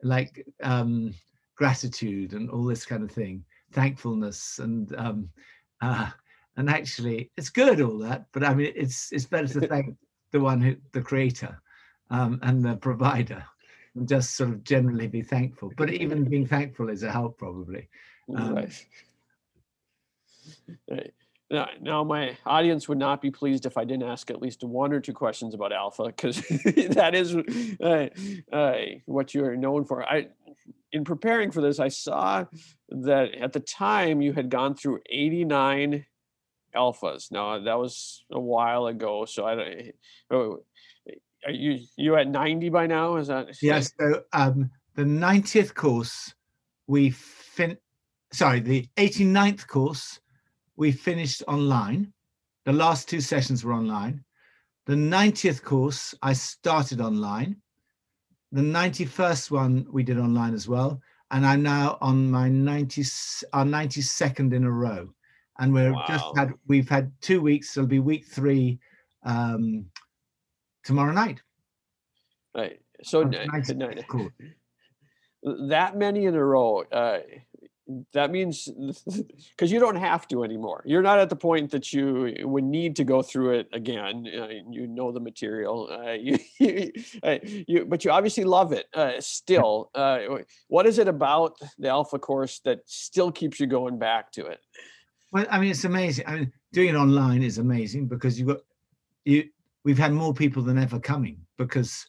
like 0.03 0.45
um, 0.61 1.13
gratitude 1.55 2.33
and 2.33 2.49
all 2.49 2.65
this 2.65 2.85
kind 2.85 3.03
of 3.03 3.11
thing, 3.11 3.43
thankfulness 3.71 4.59
and 4.59 4.95
um, 4.97 5.29
uh, 5.81 6.09
and 6.57 6.69
actually 6.69 7.31
it's 7.37 7.49
good 7.49 7.81
all 7.81 7.97
that, 7.99 8.25
but 8.33 8.43
I 8.43 8.53
mean 8.53 8.71
it's 8.75 9.11
it's 9.11 9.25
better 9.25 9.47
to 9.47 9.67
thank 9.67 9.95
the 10.31 10.39
one 10.39 10.61
who 10.61 10.75
the 10.91 11.01
creator 11.01 11.57
um, 12.09 12.39
and 12.43 12.63
the 12.63 12.75
provider 12.77 13.43
and 13.95 14.07
just 14.07 14.35
sort 14.35 14.49
of 14.49 14.63
generally 14.63 15.07
be 15.07 15.21
thankful. 15.21 15.71
But 15.75 15.93
even 15.93 16.25
being 16.25 16.45
thankful 16.45 16.89
is 16.89 17.03
a 17.03 17.11
help, 17.11 17.37
probably. 17.37 17.87
Um, 18.35 18.55
Right. 18.55 18.85
Right. 20.89 21.13
Now, 21.51 21.69
now, 21.79 22.03
my 22.03 22.35
audience 22.45 22.89
would 22.89 22.97
not 22.97 23.21
be 23.21 23.29
pleased 23.29 23.65
if 23.67 23.77
I 23.77 23.85
didn't 23.85 24.09
ask 24.09 24.31
at 24.31 24.41
least 24.41 24.63
one 24.63 24.91
or 24.91 24.99
two 24.99 25.13
questions 25.13 25.53
about 25.53 25.71
alpha, 25.71 26.05
because 26.05 26.37
that 26.39 27.11
is 27.13 27.35
uh, 27.81 28.07
uh, 28.51 28.75
what 29.05 29.33
you're 29.33 29.55
known 29.55 29.85
for. 29.85 30.03
I, 30.03 30.27
in 30.91 31.03
preparing 31.03 31.51
for 31.51 31.61
this, 31.61 31.79
I 31.79 31.89
saw 31.89 32.45
that 32.89 33.35
at 33.35 33.53
the 33.53 33.59
time 33.59 34.21
you 34.21 34.33
had 34.33 34.49
gone 34.49 34.75
through 34.75 35.01
89 35.07 36.05
alphas. 36.75 37.31
Now 37.31 37.59
that 37.59 37.77
was 37.77 38.23
a 38.31 38.39
while 38.39 38.87
ago, 38.87 39.25
so 39.25 39.45
I 39.45 39.93
don't. 40.29 40.63
Are 41.45 41.51
you 41.51 41.79
you 41.95 42.15
at 42.15 42.27
90 42.27 42.69
by 42.69 42.87
now? 42.87 43.17
Is 43.17 43.27
that 43.27 43.61
Yeah. 43.61 43.79
So 43.79 44.23
um, 44.33 44.71
the 44.95 45.03
90th 45.03 45.73
course, 45.73 46.33
we 46.87 47.11
fin. 47.11 47.77
Sorry, 48.33 48.59
the 48.59 48.87
89th 48.97 49.67
course, 49.67 50.19
we 50.75 50.91
finished 50.91 51.43
online. 51.47 52.11
The 52.65 52.73
last 52.73 53.07
two 53.07 53.21
sessions 53.21 53.63
were 53.63 53.73
online. 53.73 54.23
The 54.87 54.95
90th 54.95 55.61
course, 55.61 56.15
I 56.21 56.33
started 56.33 56.99
online. 56.99 57.57
The 58.51 58.61
91st 58.61 59.51
one 59.51 59.85
we 59.91 60.03
did 60.03 60.17
online 60.17 60.53
as 60.53 60.67
well, 60.67 60.99
and 61.31 61.45
I'm 61.45 61.61
now 61.61 61.97
on 62.01 62.29
my 62.29 62.49
90 62.49 63.03
our 63.53 63.65
92nd 63.65 64.53
in 64.53 64.63
a 64.63 64.71
row. 64.71 65.09
And 65.59 65.73
we're 65.73 65.95
just 66.07 66.25
had 66.35 66.53
we've 66.67 66.89
had 66.89 67.11
two 67.21 67.41
weeks. 67.41 67.71
So 67.71 67.81
it'll 67.81 67.89
be 67.89 67.99
week 67.99 68.25
three 68.25 68.79
um, 69.23 69.85
tomorrow 70.85 71.11
night. 71.11 71.41
Right. 72.55 72.79
So 73.03 73.21
Our 73.23 73.33
n- 73.33 73.49
90th 73.49 73.81
n- 73.81 74.03
course. 74.07 74.33
that 75.69 75.97
many 75.97 76.25
in 76.25 76.35
a 76.35 76.43
row 76.43 76.83
uh, 76.91 77.19
that 78.13 78.31
means 78.31 78.67
because 79.51 79.71
you 79.71 79.79
don't 79.79 79.97
have 79.97 80.27
to 80.29 80.43
anymore 80.43 80.81
you're 80.85 81.03
not 81.03 81.19
at 81.19 81.29
the 81.29 81.35
point 81.35 81.69
that 81.71 81.93
you 81.93 82.33
would 82.41 82.63
need 82.63 82.95
to 82.95 83.03
go 83.03 83.21
through 83.21 83.59
it 83.59 83.67
again 83.73 84.25
uh, 84.39 84.47
you 84.71 84.87
know 84.87 85.11
the 85.11 85.19
material 85.19 85.87
uh, 85.91 86.13
you, 86.13 86.39
you, 86.59 86.91
uh, 87.21 87.37
you 87.43 87.85
but 87.85 88.03
you 88.03 88.09
obviously 88.11 88.43
love 88.43 88.71
it 88.71 88.87
uh, 88.95 89.11
still 89.19 89.91
uh, 89.93 90.19
what 90.69 90.87
is 90.87 90.97
it 90.97 91.07
about 91.07 91.59
the 91.77 91.89
alpha 91.89 92.17
course 92.17 92.59
that 92.65 92.79
still 92.85 93.31
keeps 93.31 93.59
you 93.59 93.67
going 93.67 93.99
back 93.99 94.31
to 94.31 94.45
it 94.47 94.61
Well, 95.31 95.45
I 95.51 95.59
mean, 95.59 95.71
it's 95.71 95.83
amazing. 95.83 96.25
I 96.27 96.33
mean, 96.35 96.53
doing 96.71 96.89
it 96.89 96.95
online 96.95 97.43
is 97.43 97.57
amazing 97.57 98.07
because 98.07 98.39
you've 98.39 98.47
got 98.47 98.61
you. 99.25 99.49
We've 99.85 99.97
had 99.97 100.11
more 100.11 100.33
people 100.33 100.63
than 100.63 100.77
ever 100.77 100.99
coming 100.99 101.37
because 101.57 102.05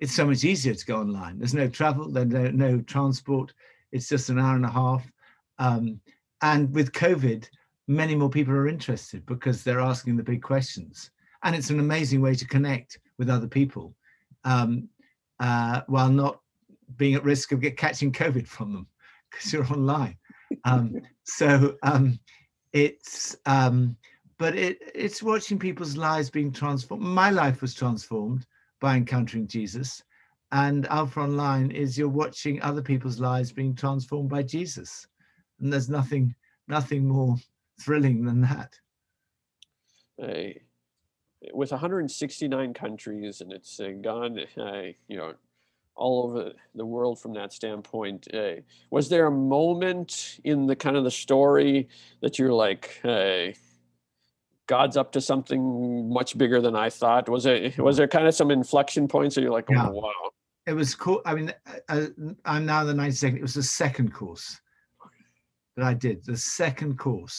it's 0.00 0.14
so 0.14 0.26
much 0.26 0.44
easier 0.44 0.74
to 0.74 0.86
go 0.86 0.98
online. 1.00 1.38
There's 1.38 1.54
no 1.54 1.68
travel, 1.68 2.10
there's 2.10 2.26
no, 2.26 2.50
no 2.50 2.80
transport. 2.82 3.54
It's 3.92 4.08
just 4.08 4.28
an 4.28 4.38
hour 4.38 4.56
and 4.56 4.66
a 4.66 4.70
half. 4.70 5.10
Um, 5.58 6.00
and 6.42 6.74
with 6.74 6.92
COVID, 6.92 7.48
many 7.86 8.14
more 8.14 8.30
people 8.30 8.52
are 8.54 8.68
interested 8.68 9.24
because 9.26 9.62
they're 9.62 9.80
asking 9.80 10.16
the 10.16 10.22
big 10.22 10.42
questions. 10.42 11.10
And 11.44 11.54
it's 11.54 11.70
an 11.70 11.80
amazing 11.80 12.20
way 12.20 12.34
to 12.34 12.46
connect 12.46 12.98
with 13.18 13.30
other 13.30 13.48
people 13.48 13.94
um, 14.44 14.88
uh, 15.38 15.82
while 15.86 16.10
not 16.10 16.40
being 16.96 17.14
at 17.14 17.24
risk 17.24 17.52
of 17.52 17.60
get, 17.60 17.76
catching 17.76 18.12
COVID 18.12 18.46
from 18.46 18.72
them 18.72 18.86
because 19.30 19.52
you're 19.52 19.72
online. 19.72 20.16
Um, 20.64 21.00
so 21.24 21.76
um, 21.84 22.18
it's 22.72 23.36
um 23.46 23.96
but 24.40 24.56
it 24.56 24.78
it's 24.94 25.22
watching 25.22 25.58
people's 25.58 25.98
lives 25.98 26.30
being 26.30 26.50
transformed. 26.50 27.04
My 27.04 27.28
life 27.28 27.60
was 27.60 27.74
transformed 27.74 28.46
by 28.80 28.96
encountering 28.96 29.46
jesus. 29.46 30.02
And 30.50 30.86
alpha 30.86 31.20
online 31.20 31.70
is 31.70 31.98
you're 31.98 32.08
watching 32.08 32.60
other 32.62 32.80
people's 32.80 33.20
lives 33.20 33.52
being 33.52 33.74
transformed 33.74 34.30
by 34.30 34.42
jesus. 34.42 35.06
And 35.60 35.70
there's 35.70 35.90
nothing 35.90 36.34
nothing 36.68 37.06
more 37.06 37.36
thrilling 37.82 38.24
than 38.24 38.40
that. 38.40 38.72
Uh, 40.20 40.58
with 41.52 41.70
169 41.70 42.72
countries 42.72 43.42
and 43.42 43.52
it's 43.52 43.78
uh, 43.78 43.90
gone 44.00 44.38
uh, 44.58 44.82
you 45.08 45.16
know 45.16 45.34
all 45.96 46.24
over 46.24 46.52
the 46.74 46.84
world 46.84 47.20
from 47.20 47.34
that 47.34 47.52
standpoint 47.52 48.26
uh, 48.34 48.54
was 48.90 49.10
there 49.10 49.26
a 49.26 49.30
moment 49.30 50.38
in 50.44 50.66
the 50.66 50.76
kind 50.76 50.96
of 50.96 51.04
the 51.04 51.10
story 51.10 51.88
that 52.22 52.38
you're 52.38 52.52
like 52.52 53.00
uh, 53.04 53.48
god's 54.74 54.96
up 54.96 55.10
to 55.12 55.20
something 55.20 55.62
much 56.18 56.30
bigger 56.42 56.60
than 56.66 56.76
i 56.86 56.88
thought. 57.00 57.28
Was 57.28 57.44
it 57.46 57.76
was 57.78 57.96
there 57.98 58.08
kind 58.16 58.26
of 58.28 58.34
some 58.40 58.50
inflection 58.60 59.04
points 59.08 59.34
that 59.34 59.42
you're 59.42 59.58
like 59.60 59.68
oh 59.70 59.74
Yeah. 59.74 59.88
wow. 59.88 60.12
It 60.66 60.74
was 60.82 60.94
cool 60.94 61.20
i 61.26 61.32
mean 61.34 61.52
uh, 61.88 62.06
i'm 62.44 62.64
now 62.72 62.84
the 62.84 62.92
92nd 62.94 63.36
it 63.36 63.42
was 63.42 63.54
the 63.62 63.62
second 63.82 64.08
course 64.20 64.46
that 65.76 65.84
i 65.84 65.94
did 65.94 66.24
the 66.24 66.36
second 66.36 66.92
course. 67.06 67.38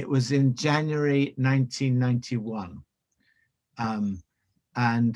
It 0.00 0.06
was 0.14 0.30
in 0.38 0.54
january 0.54 1.22
1991 1.36 2.82
um, 3.78 4.04
and 4.76 5.12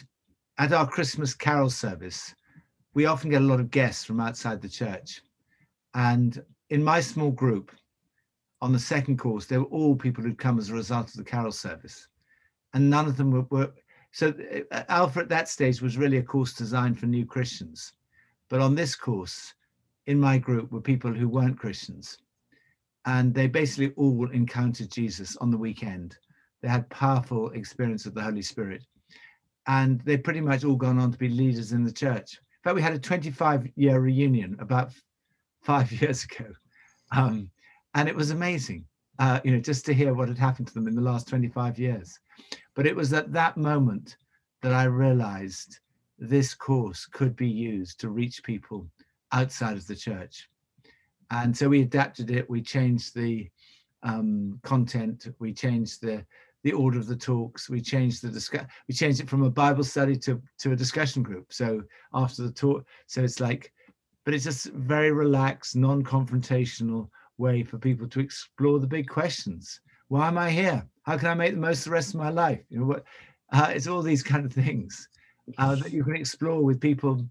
at 0.59 0.73
our 0.73 0.89
christmas 0.97 1.33
carol 1.35 1.71
service 1.71 2.35
we 2.95 3.07
often 3.07 3.31
get 3.31 3.43
a 3.43 3.51
lot 3.53 3.61
of 3.61 3.71
guests 3.71 4.03
from 4.05 4.19
outside 4.21 4.61
the 4.61 4.69
church. 4.69 5.23
And 5.95 6.43
in 6.71 6.83
my 6.83 7.01
small 7.01 7.31
group 7.31 7.71
on 8.63 8.73
the 8.73 8.79
second 8.79 9.19
course, 9.19 9.47
they 9.47 9.59
were 9.59 9.65
all 9.65 9.97
people 9.97 10.23
who'd 10.23 10.39
come 10.39 10.59
as 10.59 10.71
a 10.71 10.75
result 10.75 11.09
of 11.09 11.15
the 11.15 11.25
carol 11.25 11.53
service, 11.53 12.09
and 12.75 12.91
none 12.91 13.07
of 13.07 13.17
them 13.17 13.31
were. 13.31 13.47
were 13.51 13.73
so 14.13 14.35
uh, 14.73 14.83
Alpha 14.89 15.21
at 15.21 15.29
that 15.29 15.49
stage 15.49 15.81
was 15.81 15.97
really 15.97 16.19
a 16.19 16.23
course 16.23 16.53
designed 16.53 16.99
for 16.99 17.07
new 17.07 17.25
Christians, 17.25 17.93
but 18.49 18.61
on 18.61 18.75
this 18.75 18.95
course, 18.95 19.55
in 20.07 20.19
my 20.19 20.37
group 20.37 20.73
were 20.73 20.81
people 20.81 21.13
who 21.13 21.29
weren't 21.29 21.59
Christians, 21.59 22.19
and 23.07 23.33
they 23.33 23.47
basically 23.47 23.93
all 23.97 24.29
encountered 24.31 24.91
Jesus 24.91 25.37
on 25.37 25.51
the 25.51 25.57
weekend. 25.57 26.17
They 26.61 26.69
had 26.69 26.91
powerful 26.91 27.51
experience 27.51 28.05
of 28.05 28.15
the 28.15 28.23
Holy 28.23 28.43
Spirit, 28.43 28.85
and 29.67 30.01
they 30.03 30.17
pretty 30.17 30.41
much 30.41 30.65
all 30.65 30.77
gone 30.77 30.99
on 30.99 31.13
to 31.13 31.19
be 31.19 31.29
leaders 31.29 31.73
in 31.73 31.85
the 31.85 31.93
church. 31.93 32.35
In 32.35 32.65
fact, 32.65 32.77
we 32.77 32.83
had 32.83 32.93
a 32.93 32.99
25 32.99 33.69
year 33.77 34.01
reunion 34.01 34.57
about 34.61 34.93
five 35.63 35.91
years 36.03 36.25
ago. 36.25 36.53
Um, 37.13 37.51
and 37.95 38.09
it 38.09 38.15
was 38.15 38.31
amazing, 38.31 38.85
uh, 39.19 39.41
you 39.45 39.53
know, 39.53 39.61
just 39.61 39.85
to 39.87 39.95
hear 39.95 40.15
what 40.15 40.29
had 40.29 40.39
happened 40.39 40.69
to 40.69 40.75
them 40.75 40.89
in 40.89 40.95
the 40.95 41.01
last 41.01 41.29
25 41.29 41.79
years. 41.79 42.19
But 42.75 42.87
it 42.87 42.97
was 42.97 43.13
at 43.13 43.33
that 43.33 43.57
moment 43.57 44.17
that 44.63 44.73
I 44.73 44.85
realized 44.85 45.81
this 46.19 46.55
course 46.55 47.07
could 47.07 47.35
be 47.35 47.49
used 47.49 47.99
to 48.01 48.11
reach 48.11 48.43
people 48.45 48.87
outside 49.33 49.77
of 49.77 49.87
the 49.87 49.97
church. 49.97 50.49
And 51.31 51.57
so 51.57 51.69
we 51.69 51.83
adapted 51.83 52.31
it, 52.31 52.51
we 52.51 52.61
changed 52.61 53.15
the 53.15 53.49
um, 54.03 54.59
content, 54.63 55.29
we 55.39 55.53
changed 55.53 56.03
the 56.03 56.25
the 56.63 56.73
order 56.73 56.99
of 56.99 57.07
the 57.07 57.17
talks, 57.17 57.71
we 57.71 57.81
changed 57.81 58.23
the 58.23 58.29
discuss 58.29 58.67
we 58.87 58.95
changed 58.95 59.21
it 59.21 59.31
from 59.31 59.45
a 59.45 59.51
Bible 59.51 59.85
study 59.85 60.17
to 60.17 60.43
to 60.59 60.73
a 60.73 60.77
discussion 60.77 61.23
group. 61.23 61.53
So 61.53 61.83
after 62.13 62.43
the 62.43 62.53
talk, 62.53 62.87
so 63.07 63.23
it's 63.23 63.41
like, 63.41 63.73
but 64.25 64.35
it's 64.35 64.45
just 64.45 64.67
very 64.67 65.11
relaxed, 65.13 65.77
non-confrontational, 65.77 67.09
way 67.41 67.65
for 67.65 67.79
people 67.79 68.07
to 68.09 68.21
explore 68.21 68.79
the 68.79 68.87
big 68.87 69.09
questions. 69.09 69.81
Why 70.09 70.29
am 70.29 70.39
I 70.39 70.51
here? 70.51 70.87
How 71.03 71.19
can 71.19 71.29
I 71.29 71.35
make 71.35 71.55
the 71.55 71.61
most 71.61 71.81
of 71.81 71.85
the 71.87 71.91
rest 71.93 72.15
of 72.15 72.21
my 72.21 72.31
life? 72.31 72.61
You 72.69 72.81
know 72.81 72.87
what? 72.87 73.05
Uh, 73.53 73.73
it's 73.75 73.89
all 73.89 74.03
these 74.03 74.23
kind 74.23 74.45
of 74.45 74.53
things 74.53 75.09
uh, 75.59 75.75
that 75.77 75.93
you 75.93 76.05
can 76.05 76.15
explore 76.15 76.63
with 76.63 76.81
people, 76.81 77.27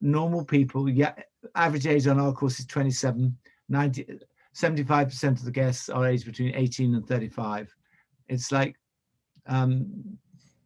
normal 0.00 0.44
people. 0.44 0.88
Yeah, 0.88 1.14
average 1.56 1.86
age 1.86 2.06
on 2.06 2.20
our 2.20 2.32
course 2.32 2.60
is 2.60 2.66
27. 2.66 3.36
90, 3.68 4.20
75% 4.54 5.24
of 5.30 5.44
the 5.44 5.50
guests 5.50 5.88
are 5.88 6.06
aged 6.06 6.26
between 6.26 6.54
18 6.54 6.94
and 6.94 7.06
35. 7.06 7.74
It's 8.28 8.52
like, 8.52 8.76
um, 9.46 10.18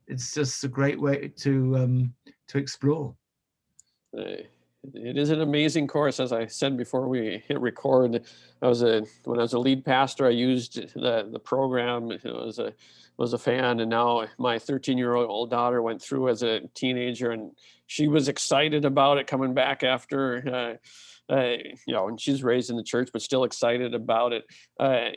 it's 0.06 0.34
just 0.34 0.64
a 0.64 0.68
great 0.68 1.00
way 1.00 1.32
to 1.38 1.76
um, 1.76 2.14
to 2.48 2.58
explore. 2.58 3.14
Hey 4.12 4.48
it 4.94 5.18
is 5.18 5.30
an 5.30 5.40
amazing 5.40 5.86
course. 5.86 6.20
As 6.20 6.32
I 6.32 6.46
said 6.46 6.76
before 6.76 7.08
we 7.08 7.42
hit 7.46 7.60
record, 7.60 8.24
I 8.62 8.68
was 8.68 8.82
a 8.82 9.04
when 9.24 9.38
I 9.38 9.42
was 9.42 9.52
a 9.52 9.58
lead 9.58 9.84
pastor, 9.84 10.26
I 10.26 10.30
used 10.30 10.94
the 10.94 11.28
the 11.30 11.38
program. 11.38 12.10
It 12.10 12.24
was 12.24 12.58
a 12.58 12.72
was 13.16 13.34
a 13.34 13.38
fan, 13.38 13.80
and 13.80 13.90
now 13.90 14.26
my 14.38 14.58
13 14.58 14.96
year 14.96 15.14
old 15.14 15.50
daughter 15.50 15.82
went 15.82 16.00
through 16.00 16.28
as 16.28 16.42
a 16.42 16.60
teenager, 16.74 17.30
and 17.30 17.52
she 17.86 18.08
was 18.08 18.28
excited 18.28 18.84
about 18.84 19.18
it 19.18 19.26
coming 19.26 19.54
back 19.54 19.82
after. 19.82 20.78
Uh, 21.28 21.32
uh, 21.32 21.56
you 21.86 21.94
know, 21.94 22.08
and 22.08 22.20
she's 22.20 22.42
raised 22.42 22.70
in 22.70 22.76
the 22.76 22.82
church, 22.82 23.10
but 23.12 23.22
still 23.22 23.44
excited 23.44 23.94
about 23.94 24.32
it. 24.32 24.44
Uh, 24.80 25.10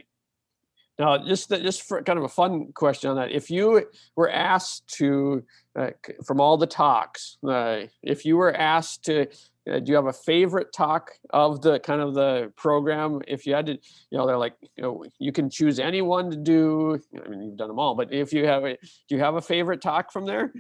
now, 0.99 1.17
just 1.17 1.49
just 1.49 1.83
for 1.83 2.03
kind 2.03 2.19
of 2.19 2.25
a 2.25 2.29
fun 2.29 2.71
question 2.73 3.09
on 3.09 3.15
that, 3.15 3.31
if 3.31 3.49
you 3.49 3.83
were 4.15 4.29
asked 4.29 4.87
to, 4.97 5.43
uh, 5.75 5.89
from 6.23 6.39
all 6.39 6.57
the 6.57 6.67
talks, 6.67 7.37
uh, 7.47 7.87
if 8.03 8.25
you 8.25 8.37
were 8.37 8.53
asked 8.55 9.05
to 9.05 9.27
uh, 9.71 9.79
do 9.79 9.91
you 9.91 9.95
have 9.95 10.07
a 10.07 10.13
favorite 10.13 10.73
talk 10.73 11.11
of 11.29 11.61
the 11.61 11.79
kind 11.79 12.01
of 12.01 12.13
the 12.13 12.51
program? 12.57 13.21
If 13.27 13.45
you 13.45 13.53
had 13.53 13.67
to, 13.67 13.73
you 13.73 14.17
know, 14.17 14.27
they're 14.27 14.37
like, 14.37 14.55
you 14.75 14.83
know, 14.83 15.05
you 15.19 15.31
can 15.31 15.49
choose 15.49 15.79
anyone 15.79 16.29
to 16.31 16.37
do. 16.37 16.99
I 17.23 17.29
mean, 17.29 17.41
you've 17.41 17.57
done 17.57 17.69
them 17.69 17.79
all, 17.79 17.95
but 17.95 18.11
if 18.11 18.33
you 18.33 18.45
have 18.45 18.65
a, 18.65 18.77
do 19.07 19.15
you 19.15 19.19
have 19.19 19.35
a 19.35 19.41
favorite 19.41 19.81
talk 19.81 20.11
from 20.11 20.25
there? 20.25 20.51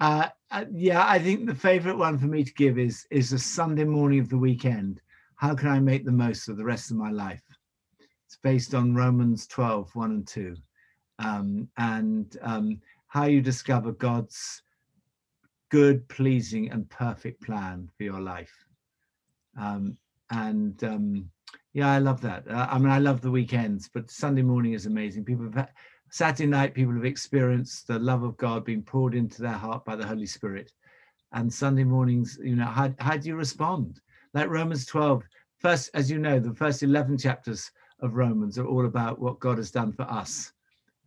Uh, 0.00 0.28
uh, 0.50 0.64
yeah, 0.72 1.08
I 1.08 1.18
think 1.18 1.46
the 1.46 1.54
favorite 1.54 1.96
one 1.96 2.18
for 2.18 2.26
me 2.26 2.44
to 2.44 2.52
give 2.54 2.78
is 2.78 3.06
is 3.10 3.32
a 3.32 3.38
Sunday 3.38 3.84
morning 3.84 4.18
of 4.18 4.28
the 4.28 4.38
weekend. 4.38 5.00
How 5.36 5.54
can 5.54 5.68
I 5.68 5.80
make 5.80 6.04
the 6.04 6.12
most 6.12 6.48
of 6.48 6.56
the 6.56 6.64
rest 6.64 6.90
of 6.90 6.96
my 6.96 7.10
life? 7.10 7.42
It's 8.26 8.36
based 8.42 8.74
on 8.74 8.94
Romans 8.94 9.46
12, 9.46 9.94
1 9.94 10.10
and 10.10 10.26
2. 10.26 10.56
Um, 11.20 11.68
and 11.78 12.36
um, 12.42 12.80
how 13.06 13.26
you 13.26 13.40
discover 13.40 13.92
God's 13.92 14.63
good, 15.74 16.08
pleasing, 16.08 16.70
and 16.70 16.88
perfect 16.88 17.42
plan 17.42 17.90
for 17.96 18.04
your 18.04 18.20
life. 18.20 18.54
Um, 19.58 19.98
and 20.30 20.84
um, 20.84 21.28
yeah, 21.72 21.90
I 21.90 21.98
love 21.98 22.20
that. 22.20 22.46
Uh, 22.48 22.68
I 22.70 22.78
mean, 22.78 22.90
I 22.90 23.00
love 23.00 23.20
the 23.20 23.32
weekends, 23.32 23.90
but 23.92 24.08
Sunday 24.08 24.42
morning 24.42 24.74
is 24.74 24.86
amazing. 24.86 25.24
People 25.24 25.50
have 25.52 25.72
Saturday 26.12 26.46
night, 26.46 26.74
people 26.74 26.94
have 26.94 27.04
experienced 27.04 27.88
the 27.88 27.98
love 27.98 28.22
of 28.22 28.36
God 28.36 28.64
being 28.64 28.84
poured 28.84 29.16
into 29.16 29.42
their 29.42 29.50
heart 29.50 29.84
by 29.84 29.96
the 29.96 30.06
Holy 30.06 30.26
Spirit. 30.26 30.70
And 31.32 31.52
Sunday 31.52 31.82
mornings, 31.82 32.38
you 32.40 32.54
know, 32.54 32.66
how, 32.66 32.94
how 33.00 33.16
do 33.16 33.26
you 33.26 33.34
respond? 33.34 34.00
Like 34.32 34.50
Romans 34.50 34.86
12, 34.86 35.24
first, 35.58 35.90
as 35.94 36.08
you 36.08 36.20
know, 36.20 36.38
the 36.38 36.54
first 36.54 36.84
11 36.84 37.18
chapters 37.18 37.68
of 37.98 38.14
Romans 38.14 38.58
are 38.60 38.66
all 38.68 38.86
about 38.86 39.18
what 39.18 39.40
God 39.40 39.58
has 39.58 39.72
done 39.72 39.92
for 39.92 40.02
us. 40.02 40.52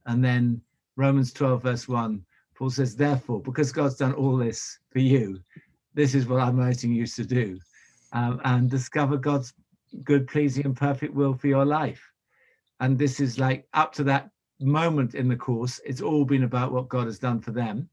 And 0.08 0.22
then 0.22 0.62
Romans 0.98 1.32
12, 1.32 1.64
verse 1.64 1.88
1 1.88 2.22
Paul 2.58 2.70
says, 2.72 2.96
therefore, 2.96 3.40
because 3.40 3.72
God's 3.72 3.96
done 3.96 4.14
all 4.14 4.36
this 4.36 4.80
for 4.90 5.00
you, 5.00 5.40
this 5.94 6.16
is 6.16 6.26
what 6.26 6.42
I'm 6.42 6.60
urging 6.60 6.92
you 6.92 7.06
to 7.06 7.24
do 7.24 7.60
um, 8.14 8.42
and 8.46 8.70
discover 8.70 9.18
God's 9.18 9.54
good, 10.04 10.28
pleasing, 10.28 10.66
and 10.66 10.76
perfect 10.76 11.14
will 11.14 11.36
for 11.36 11.48
your 11.48 11.66
life. 11.66 12.02
And 12.80 12.98
this 12.98 13.20
is 13.20 13.40
like 13.40 13.68
up 13.74 13.94
to 13.94 14.04
that 14.06 14.30
moment 14.60 15.14
in 15.14 15.28
the 15.28 15.36
course, 15.36 15.80
it's 15.86 16.02
all 16.02 16.26
been 16.26 16.44
about 16.44 16.72
what 16.72 16.90
God 16.90 17.06
has 17.06 17.20
done 17.20 17.40
for 17.40 17.52
them. 17.52 17.90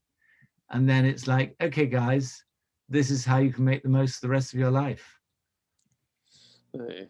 And 0.71 0.89
then 0.89 1.05
it's 1.05 1.27
like, 1.27 1.55
okay, 1.61 1.87
guys, 1.87 2.43
this 2.89 3.11
is 3.11 3.25
how 3.25 3.39
you 3.39 3.53
can 3.53 3.65
make 3.65 3.83
the 3.83 3.89
most 3.89 4.17
of 4.17 4.21
the 4.23 4.29
rest 4.29 4.55
of 4.55 4.61
your 4.61 4.71
life. 4.71 5.19
Uh, 6.79 7.05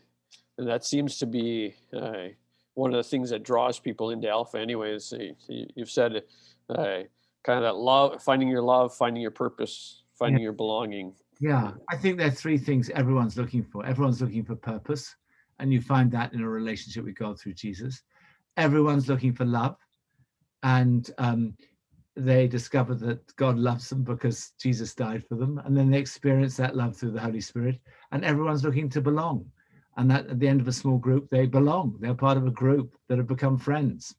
and 0.59 0.69
that 0.69 0.85
seems 0.85 1.19
to 1.19 1.27
be 1.27 1.75
uh, 1.93 2.29
one 2.75 2.93
of 2.93 2.97
the 2.97 3.09
things 3.09 3.31
that 3.31 3.45
draws 3.45 3.79
people 3.79 4.11
into 4.11 4.29
Alpha, 4.29 4.59
anyways. 4.59 5.15
You've 5.49 5.91
said, 5.91 6.23
uh, 6.69 6.99
kind 7.45 7.59
of 7.59 7.63
that 7.63 7.77
love, 7.77 8.23
finding 8.23 8.49
your 8.49 8.63
love, 8.63 8.95
finding 8.95 9.23
your 9.23 9.31
purpose, 9.31 10.03
finding 10.19 10.41
yeah. 10.41 10.45
your 10.45 10.53
belonging. 10.53 11.15
Yeah, 11.41 11.73
I 11.91 11.97
think 11.97 12.19
there 12.19 12.29
are 12.29 12.33
three 12.33 12.59
things 12.59 12.91
everyone's 12.91 13.37
looking 13.37 13.63
for. 13.63 13.85
Everyone's 13.85 14.23
looking 14.23 14.45
for 14.45 14.57
purpose, 14.57 15.15
and 15.59 15.73
you 15.73 15.81
find 15.81 16.11
that 16.13 16.33
in 16.33 16.41
a 16.41 16.49
relationship 16.49 17.05
with 17.05 17.17
God 17.17 17.39
through 17.39 17.55
Jesus. 17.55 18.03
Everyone's 18.57 19.09
looking 19.09 19.35
for 19.35 19.45
love, 19.45 19.77
and 20.63 21.11
um, 21.19 21.55
they 22.17 22.49
discover 22.49 22.95
that 22.95 23.37
God 23.37 23.59
loves 23.59 23.89
them 23.89 24.05
because 24.05 24.53
Jesus 24.59 24.95
died 24.95 25.25
for 25.29 25.35
them, 25.35 25.61
and 25.65 25.77
then 25.77 25.91
they 25.91 25.99
experience 25.99 26.57
that 26.57 26.77
love 26.77 26.97
through 26.97 27.11
the 27.11 27.21
Holy 27.21 27.41
Spirit. 27.41 27.79
And 28.13 28.25
everyone's 28.25 28.65
looking 28.65 28.89
to 28.91 29.01
belong, 29.01 29.45
and 29.97 30.11
that 30.11 30.29
at 30.29 30.39
the 30.39 30.49
end 30.49 30.61
of 30.61 30.69
a 30.69 30.73
small 30.73 30.99
group, 30.99 31.29
they 31.31 31.47
belong. 31.47 31.97
They're 32.01 32.15
part 32.15 32.39
of 32.39 32.47
a 32.47 32.53
group 32.53 32.97
that 33.09 33.19
have 33.19 33.27
become 33.27 33.59
friends 33.59 34.15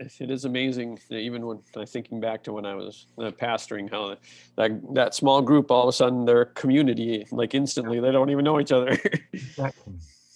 it 0.00 0.30
is 0.30 0.44
amazing 0.44 0.98
even 1.10 1.46
when 1.46 1.58
I'm 1.76 1.86
thinking 1.86 2.20
back 2.20 2.42
to 2.44 2.52
when 2.52 2.66
I 2.66 2.74
was 2.74 3.06
uh, 3.18 3.30
pastoring 3.30 3.90
how 3.90 4.16
that 4.56 4.94
that 4.94 5.14
small 5.14 5.42
group 5.42 5.70
all 5.70 5.84
of 5.84 5.88
a 5.88 5.92
sudden 5.92 6.24
their 6.24 6.46
community 6.46 7.26
like 7.30 7.54
instantly. 7.54 8.00
They 8.00 8.12
don't 8.12 8.30
even 8.30 8.44
know 8.44 8.60
each 8.60 8.72
other. 8.72 8.98
Exactly. 9.32 9.94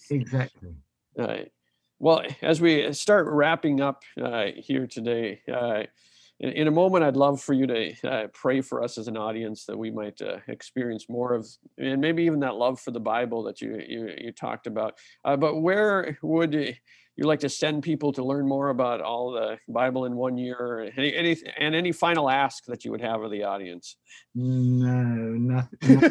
Exactly. 0.09 0.69
Uh, 1.19 1.43
well 1.99 2.23
as 2.41 2.59
we 2.59 2.91
start 2.91 3.27
wrapping 3.27 3.79
up 3.79 4.01
uh, 4.19 4.45
here 4.57 4.87
today 4.87 5.39
uh, 5.47 5.83
in, 6.39 6.49
in, 6.49 6.67
a 6.67 6.71
moment 6.71 7.03
I'd 7.03 7.15
love 7.15 7.39
for 7.39 7.53
you 7.53 7.67
to 7.67 7.93
uh, 8.03 8.27
pray 8.33 8.61
for 8.61 8.81
us 8.81 8.97
as 8.97 9.07
an 9.07 9.15
audience 9.15 9.65
that 9.65 9.77
we 9.77 9.91
might 9.91 10.19
uh, 10.23 10.37
experience 10.47 11.07
more 11.07 11.35
of 11.35 11.47
and 11.77 12.01
maybe 12.01 12.23
even 12.23 12.39
that 12.39 12.55
love 12.55 12.79
for 12.79 12.89
the 12.89 12.99
Bible 12.99 13.43
that 13.43 13.61
you 13.61 13.79
you, 13.87 14.11
you 14.17 14.31
talked 14.31 14.65
about. 14.65 14.97
But 15.23 15.61
where 15.61 16.17
would 16.23 16.79
you 17.15 17.25
like 17.25 17.41
to 17.41 17.49
send 17.49 17.83
people 17.83 18.11
to 18.13 18.23
learn 18.23 18.47
more 18.47 18.69
about 18.69 19.01
all 19.01 19.31
the 19.31 19.57
Bible 19.67 20.05
in 20.05 20.15
one 20.15 20.37
year? 20.37 20.91
Any, 20.97 21.15
any 21.15 21.37
and 21.57 21.75
any 21.75 21.91
final 21.91 22.29
ask 22.29 22.65
that 22.65 22.83
you 22.83 22.91
would 22.91 23.01
have 23.01 23.21
of 23.21 23.31
the 23.31 23.43
audience? 23.43 23.97
No, 24.33 24.87
nothing. 25.83 26.01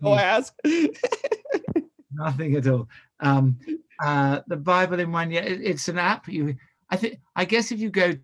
no 0.00 0.14
ask. 0.14 0.54
nothing 2.12 2.56
at 2.56 2.66
all. 2.66 2.88
Um, 3.20 3.58
uh, 4.04 4.40
the 4.46 4.56
Bible 4.56 4.98
in 4.98 5.12
one 5.12 5.30
year. 5.30 5.42
It, 5.42 5.60
it's 5.62 5.88
an 5.88 5.98
app. 5.98 6.26
You, 6.28 6.56
I 6.88 6.96
think. 6.96 7.20
I 7.36 7.44
guess 7.44 7.70
if 7.70 7.78
you 7.78 7.90
go. 7.90 8.14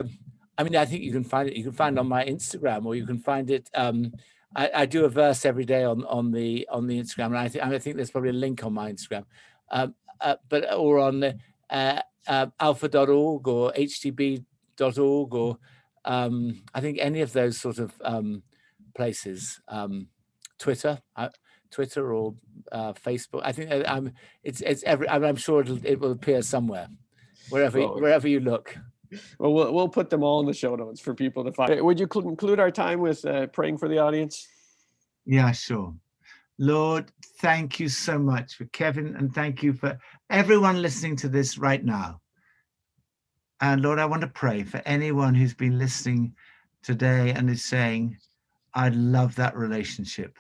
I 0.59 0.63
mean, 0.63 0.75
I 0.75 0.85
think 0.85 1.03
you 1.03 1.13
can 1.13 1.25
find 1.25 1.49
it. 1.49 1.57
You 1.57 1.65
can 1.65 1.73
find 1.73 1.97
it 1.97 2.01
on 2.01 2.09
my 2.09 2.25
Instagram, 2.25 2.87
or 2.87 2.95
you 2.95 3.07
can 3.07 3.19
find 3.19 3.51
it. 3.51 3.71
Um, 3.75 4.13
I, 4.55 4.71
I, 4.75 4.87
do 4.87 5.05
a 5.05 5.09
verse 5.09 5.45
every 5.45 5.67
day 5.67 5.85
on 5.85 6.05
on 6.07 6.33
the 6.33 6.67
on 6.71 6.87
the 6.87 6.99
Instagram, 6.99 7.27
and 7.27 7.39
I 7.39 7.49
think 7.49 7.65
I 7.65 7.79
think 7.79 7.97
there's 7.97 8.11
probably 8.11 8.31
a 8.31 8.33
link 8.33 8.65
on 8.65 8.73
my 8.73 8.91
Instagram. 8.91 9.25
Um, 9.71 9.95
uh, 10.21 10.37
but 10.49 10.73
or 10.75 10.99
on 10.99 11.25
uh, 11.71 12.03
uh, 12.27 12.47
alpha.org 12.61 13.49
or 13.49 13.73
htb.org 13.73 15.35
or 15.35 15.59
um, 16.05 16.63
I 16.73 16.81
think 16.81 16.99
any 17.01 17.21
of 17.21 17.33
those 17.33 17.59
sort 17.61 17.79
of 17.79 17.93
um, 18.05 18.43
places. 18.95 19.61
Um, 19.69 20.09
Twitter, 20.59 21.01
uh, 21.17 21.29
Twitter 21.71 22.13
or 22.13 22.35
uh, 22.73 22.93
Facebook. 22.95 23.43
I 23.45 23.53
think 23.53 23.71
I'm. 23.87 24.13
It's 24.43 24.61
it's 24.61 24.83
every. 24.85 25.09
I'm, 25.09 25.25
I'm 25.25 25.37
sure 25.37 25.61
it'll, 25.61 25.85
it 25.85 26.01
will 26.01 26.13
appear 26.13 26.43
somewhere, 26.43 26.89
wherever 27.51 27.79
well, 27.79 28.01
wherever 28.01 28.29
you 28.29 28.41
look. 28.41 28.77
Well, 29.39 29.53
well, 29.53 29.73
we'll 29.73 29.89
put 29.89 30.11
them 30.11 30.23
all 30.23 30.41
in 30.41 30.47
the 30.47 30.55
show 30.55 30.75
notes 30.75 31.01
for 31.01 31.15
people 31.15 31.45
to 31.45 31.53
find. 31.53 31.81
Would 31.81 32.01
you 32.01 32.07
conclude 32.07 32.59
our 32.59 32.71
time 32.71 33.01
with 33.01 33.25
uh, 33.25 33.47
praying 33.49 33.79
for 33.79 33.89
the 33.89 33.99
audience? 33.99 34.49
Yeah, 35.25 35.53
sure. 35.53 35.95
Lord, 36.59 37.13
thank 37.41 37.79
you 37.79 37.89
so 37.89 38.19
much 38.19 38.55
for 38.55 38.65
Kevin, 38.67 39.15
and 39.17 39.35
thank 39.35 39.63
you 39.63 39.73
for 39.73 39.99
everyone 40.31 40.81
listening 40.81 41.17
to 41.17 41.29
this 41.29 41.59
right 41.59 41.85
now. 41.85 42.21
And 43.61 43.83
Lord, 43.83 43.99
I 43.99 44.07
want 44.07 44.23
to 44.23 44.29
pray 44.29 44.65
for 44.65 44.81
anyone 44.87 45.35
who's 45.35 45.55
been 45.55 45.79
listening 45.79 46.35
today 46.83 47.31
and 47.31 47.51
is 47.51 47.65
saying, 47.65 48.17
I 48.75 48.89
love 48.91 49.35
that 49.37 49.57
relationship 49.57 50.39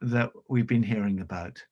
that 0.00 0.30
we've 0.48 0.66
been 0.66 0.82
hearing 0.82 1.20
about. 1.20 1.62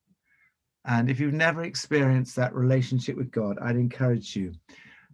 And 0.84 1.10
if 1.10 1.18
you've 1.18 1.32
never 1.32 1.62
experienced 1.62 2.36
that 2.36 2.54
relationship 2.54 3.16
with 3.16 3.30
God, 3.30 3.58
I'd 3.60 3.76
encourage 3.76 4.36
you 4.36 4.52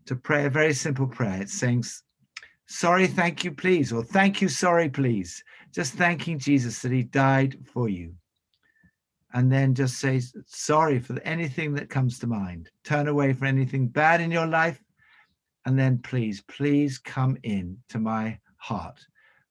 to 0.07 0.17
pray 0.17 0.45
a 0.45 0.51
very 0.51 0.75
simple 0.75 1.07
prayer. 1.07 1.41
It's 1.43 1.59
saying, 1.59 1.85
Sorry, 2.67 3.07
thank 3.07 3.45
you, 3.45 3.53
please, 3.53 3.93
or 3.93 4.03
thank 4.03 4.41
you, 4.41 4.49
sorry, 4.49 4.89
please. 4.89 5.43
Just 5.73 5.95
thanking 5.95 6.39
Jesus 6.39 6.81
that 6.83 6.93
he 6.93 7.03
died 7.03 7.57
for 7.73 7.89
you. 7.89 8.15
And 9.35 9.51
then 9.51 9.75
just 9.75 9.99
say 9.99 10.21
sorry 10.47 10.99
for 10.99 11.19
anything 11.23 11.73
that 11.75 11.89
comes 11.89 12.19
to 12.19 12.27
mind. 12.27 12.69
Turn 12.85 13.09
away 13.09 13.33
from 13.33 13.49
anything 13.49 13.89
bad 13.89 14.21
in 14.21 14.31
your 14.31 14.47
life. 14.47 14.83
And 15.65 15.79
then 15.79 15.99
please, 15.99 16.43
please 16.43 16.99
come 16.99 17.39
in 17.43 17.79
to 17.89 17.99
my 17.99 18.39
heart 18.57 19.01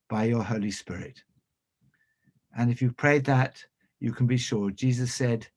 by 0.09 0.25
your 0.25 0.43
Holy 0.43 0.69
Spirit. 0.69 1.23
And 2.55 2.69
if 2.69 2.81
you've 2.81 2.97
prayed 2.97 3.25
that, 3.25 3.63
you 3.99 4.11
can 4.11 4.27
be 4.27 4.37
sure. 4.37 4.69
Jesus 4.69 5.13
said, 5.13 5.47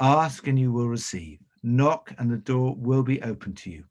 Ask 0.00 0.46
and 0.46 0.58
you 0.58 0.72
will 0.72 0.88
receive, 0.88 1.40
knock 1.62 2.14
and 2.18 2.30
the 2.30 2.36
door 2.36 2.74
will 2.78 3.02
be 3.02 3.20
open 3.22 3.54
to 3.56 3.70
you. 3.70 3.84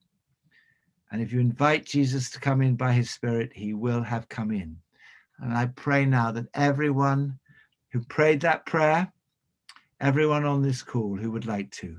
And 1.12 1.21
if 1.21 1.32
you 1.32 1.39
invite 1.39 1.86
Jesus 1.86 2.30
to 2.32 2.39
come 2.39 2.62
in 2.62 2.75
by 2.75 2.93
his 2.93 3.10
Spirit, 3.10 3.51
he 3.53 3.73
will 3.73 4.01
have 4.01 4.30
come 4.30 4.51
in. 4.51 4.77
And 5.39 5.54
I 5.54 5.67
pray 5.67 6.06
now 6.06 6.32
that 6.32 6.47
everyone 6.54 7.39
who 7.91 8.02
prayed 8.02 8.41
that 8.41 8.65
prayer, 8.65 9.12
everyone 10.00 10.45
on 10.45 10.62
this 10.62 10.82
call 10.82 11.17
who 11.17 11.32
would 11.32 11.45
like 11.45 11.71
to, 11.71 11.97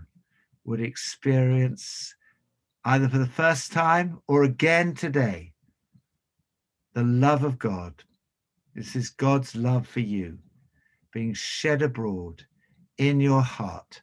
would 0.64 0.81
experience 0.81 2.14
either 2.85 3.09
for 3.09 3.18
the 3.18 3.27
first 3.27 3.72
time 3.72 4.20
or 4.29 4.44
again 4.44 4.94
today 4.94 5.53
the 6.94 7.03
love 7.05 7.44
of 7.44 7.59
God. 7.59 8.03
This 8.74 8.96
is 8.96 9.11
God's 9.11 9.55
love 9.55 9.87
for 9.87 10.01
you 10.01 10.38
being 11.12 11.33
shed 11.35 11.83
abroad 11.83 12.44
in 12.98 13.20
your 13.20 13.42
heart 13.42 14.03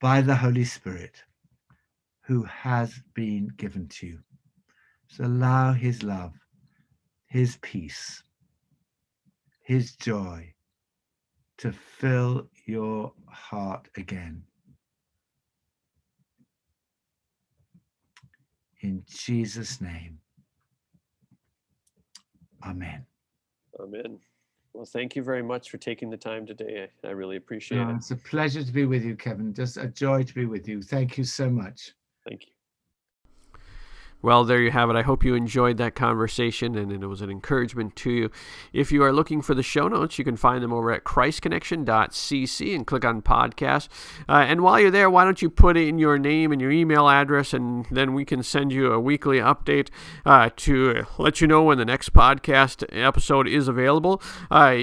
by 0.00 0.20
the 0.20 0.34
Holy 0.34 0.64
Spirit 0.64 1.22
who 2.22 2.42
has 2.44 2.94
been 3.14 3.48
given 3.56 3.88
to 3.88 4.06
you. 4.06 4.18
So 5.08 5.24
allow 5.24 5.72
his 5.72 6.02
love, 6.02 6.34
his 7.26 7.58
peace, 7.62 8.22
his 9.70 9.92
joy 9.92 10.52
to 11.56 11.70
fill 11.70 12.50
your 12.66 13.12
heart 13.28 13.86
again. 13.96 14.42
In 18.80 19.04
Jesus' 19.06 19.80
name. 19.80 20.18
Amen. 22.64 23.06
Amen. 23.78 24.18
Well, 24.72 24.86
thank 24.86 25.14
you 25.14 25.22
very 25.22 25.42
much 25.44 25.70
for 25.70 25.76
taking 25.76 26.10
the 26.10 26.16
time 26.16 26.46
today. 26.46 26.88
I, 27.04 27.06
I 27.06 27.10
really 27.12 27.36
appreciate 27.36 27.80
it. 27.80 27.94
It's 27.94 28.10
a 28.10 28.16
pleasure 28.16 28.64
to 28.64 28.72
be 28.72 28.86
with 28.86 29.04
you, 29.04 29.14
Kevin. 29.14 29.54
Just 29.54 29.76
a 29.76 29.86
joy 29.86 30.24
to 30.24 30.34
be 30.34 30.46
with 30.46 30.66
you. 30.66 30.82
Thank 30.82 31.16
you 31.16 31.22
so 31.22 31.48
much. 31.48 31.92
Thank 32.28 32.46
you. 32.46 32.52
Well, 34.22 34.44
there 34.44 34.60
you 34.60 34.70
have 34.70 34.90
it. 34.90 34.96
I 34.96 35.02
hope 35.02 35.24
you 35.24 35.34
enjoyed 35.34 35.78
that 35.78 35.94
conversation 35.94 36.76
and 36.76 36.92
it 36.92 37.06
was 37.06 37.22
an 37.22 37.30
encouragement 37.30 37.96
to 37.96 38.10
you. 38.10 38.30
If 38.70 38.92
you 38.92 39.02
are 39.02 39.14
looking 39.14 39.40
for 39.40 39.54
the 39.54 39.62
show 39.62 39.88
notes, 39.88 40.18
you 40.18 40.24
can 40.26 40.36
find 40.36 40.62
them 40.62 40.74
over 40.74 40.92
at 40.92 41.04
christconnection.cc 41.04 42.74
and 42.74 42.86
click 42.86 43.04
on 43.06 43.22
podcast. 43.22 43.88
Uh, 44.28 44.44
and 44.46 44.60
while 44.60 44.78
you're 44.78 44.90
there, 44.90 45.08
why 45.08 45.24
don't 45.24 45.40
you 45.40 45.48
put 45.48 45.78
in 45.78 45.98
your 45.98 46.18
name 46.18 46.52
and 46.52 46.60
your 46.60 46.70
email 46.70 47.08
address, 47.08 47.54
and 47.54 47.86
then 47.90 48.12
we 48.12 48.26
can 48.26 48.42
send 48.42 48.72
you 48.72 48.92
a 48.92 49.00
weekly 49.00 49.38
update 49.38 49.88
uh, 50.26 50.50
to 50.56 51.06
let 51.16 51.40
you 51.40 51.46
know 51.46 51.62
when 51.62 51.78
the 51.78 51.86
next 51.86 52.12
podcast 52.12 52.84
episode 52.92 53.48
is 53.48 53.68
available. 53.68 54.20
Uh, 54.50 54.76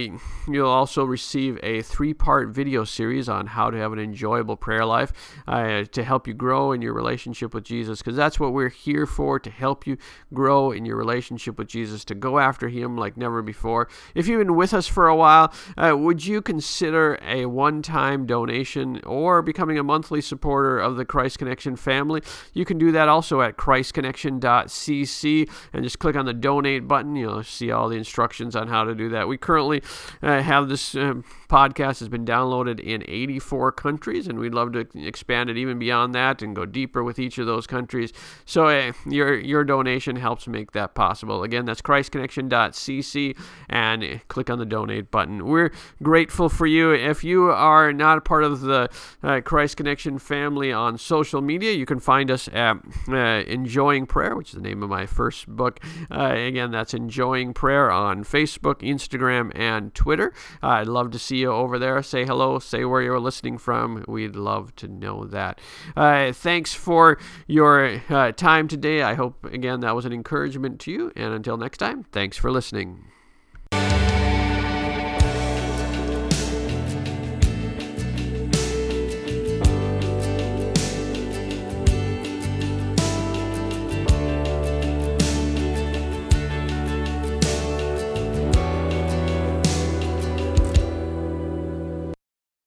you'll 0.47 0.67
also 0.67 1.03
receive 1.03 1.59
a 1.61 1.83
three 1.83 2.13
part 2.13 2.49
video 2.49 2.83
series 2.83 3.29
on 3.29 3.45
how 3.45 3.69
to 3.69 3.77
have 3.77 3.93
an 3.93 3.99
enjoyable 3.99 4.55
prayer 4.55 4.85
life 4.85 5.13
uh, 5.47 5.83
to 5.83 6.03
help 6.03 6.27
you 6.27 6.33
grow 6.33 6.71
in 6.71 6.81
your 6.81 6.93
relationship 6.93 7.53
with 7.53 7.63
Jesus, 7.63 7.99
because 7.99 8.15
that's 8.15 8.39
what 8.39 8.51
we're 8.51 8.69
here 8.69 9.05
for 9.05 9.26
for 9.27 9.39
to 9.41 9.49
help 9.49 9.85
you 9.85 9.97
grow 10.33 10.71
in 10.71 10.85
your 10.85 10.95
relationship 10.95 11.57
with 11.57 11.67
Jesus, 11.67 12.05
to 12.05 12.15
go 12.15 12.39
after 12.39 12.69
Him 12.69 12.95
like 12.95 13.17
never 13.17 13.41
before. 13.41 13.89
If 14.15 14.25
you've 14.25 14.39
been 14.39 14.55
with 14.55 14.73
us 14.73 14.87
for 14.87 15.09
a 15.09 15.15
while, 15.17 15.53
uh, 15.75 15.97
would 15.97 16.25
you 16.25 16.41
consider 16.41 17.19
a 17.21 17.45
one 17.45 17.81
time 17.81 18.25
donation 18.25 19.01
or 19.03 19.41
becoming 19.41 19.77
a 19.77 19.83
monthly 19.83 20.21
supporter 20.21 20.79
of 20.79 20.95
the 20.95 21.03
Christ 21.03 21.39
Connection 21.39 21.75
family? 21.75 22.21
You 22.53 22.63
can 22.63 22.77
do 22.77 22.93
that 22.93 23.09
also 23.09 23.41
at 23.41 23.57
christconnection.cc 23.57 25.49
and 25.73 25.83
just 25.83 25.99
click 25.99 26.15
on 26.15 26.25
the 26.25 26.33
donate 26.33 26.87
button. 26.87 27.17
You'll 27.17 27.43
see 27.43 27.69
all 27.69 27.89
the 27.89 27.97
instructions 27.97 28.55
on 28.55 28.69
how 28.69 28.85
to 28.85 28.95
do 28.95 29.09
that. 29.09 29.27
We 29.27 29.37
currently 29.37 29.83
uh, 30.21 30.41
have 30.41 30.69
this 30.69 30.95
uh, 30.95 31.15
podcast 31.49 31.99
has 31.99 32.07
been 32.07 32.25
downloaded 32.25 32.79
in 32.79 33.03
84 33.05 33.73
countries, 33.73 34.29
and 34.29 34.39
we'd 34.39 34.53
love 34.53 34.71
to 34.71 34.87
expand 34.95 35.49
it 35.49 35.57
even 35.57 35.77
beyond 35.79 36.15
that 36.15 36.41
and 36.41 36.55
go 36.55 36.65
deeper 36.65 37.03
with 37.03 37.19
each 37.19 37.37
of 37.37 37.45
those 37.45 37.67
countries. 37.67 38.13
So 38.45 38.67
uh, 38.67 38.93
your 39.17 39.39
your 39.39 39.63
donation 39.63 40.15
helps 40.15 40.47
make 40.47 40.71
that 40.71 40.93
possible. 40.95 41.43
Again, 41.43 41.65
that's 41.65 41.81
christconnection.cc 41.81 43.37
and 43.69 44.21
click 44.27 44.49
on 44.49 44.59
the 44.59 44.65
donate 44.65 45.11
button. 45.11 45.45
We're 45.45 45.71
grateful 46.01 46.49
for 46.49 46.67
you. 46.67 46.93
If 46.93 47.23
you 47.23 47.49
are 47.49 47.91
not 47.91 48.19
a 48.19 48.21
part 48.21 48.43
of 48.43 48.61
the 48.61 48.89
uh, 49.23 49.41
Christ 49.41 49.77
Connection 49.77 50.19
family 50.19 50.71
on 50.71 50.97
social 50.97 51.41
media, 51.41 51.71
you 51.73 51.85
can 51.85 51.99
find 51.99 52.29
us 52.31 52.47
at 52.49 52.77
uh, 53.09 53.43
Enjoying 53.47 54.05
Prayer, 54.05 54.35
which 54.35 54.49
is 54.49 54.55
the 54.55 54.61
name 54.61 54.83
of 54.83 54.89
my 54.89 55.05
first 55.05 55.47
book. 55.47 55.79
Uh, 56.11 56.33
again, 56.35 56.71
that's 56.71 56.93
Enjoying 56.93 57.53
Prayer 57.53 57.91
on 57.91 58.23
Facebook, 58.23 58.81
Instagram, 58.81 59.51
and 59.55 59.93
Twitter. 59.93 60.33
I'd 60.61 60.87
love 60.87 61.11
to 61.11 61.19
see 61.19 61.37
you 61.37 61.51
over 61.51 61.79
there. 61.79 62.01
Say 62.03 62.25
hello, 62.25 62.59
say 62.59 62.85
where 62.85 63.01
you're 63.01 63.19
listening 63.19 63.57
from. 63.57 64.05
We'd 64.07 64.35
love 64.35 64.75
to 64.77 64.87
know 64.87 65.25
that. 65.25 65.59
Uh, 65.95 66.31
thanks 66.31 66.73
for 66.73 67.17
your 67.47 68.01
uh, 68.09 68.31
time 68.31 68.67
today. 68.67 69.01
I 69.07 69.13
hope, 69.13 69.45
again, 69.45 69.79
that 69.79 69.95
was 69.95 70.03
an 70.03 70.11
encouragement 70.11 70.81
to 70.81 70.91
you. 70.91 71.11
And 71.15 71.33
until 71.33 71.55
next 71.55 71.77
time, 71.77 72.03
thanks 72.11 72.35
for 72.35 72.51
listening. 72.51 73.05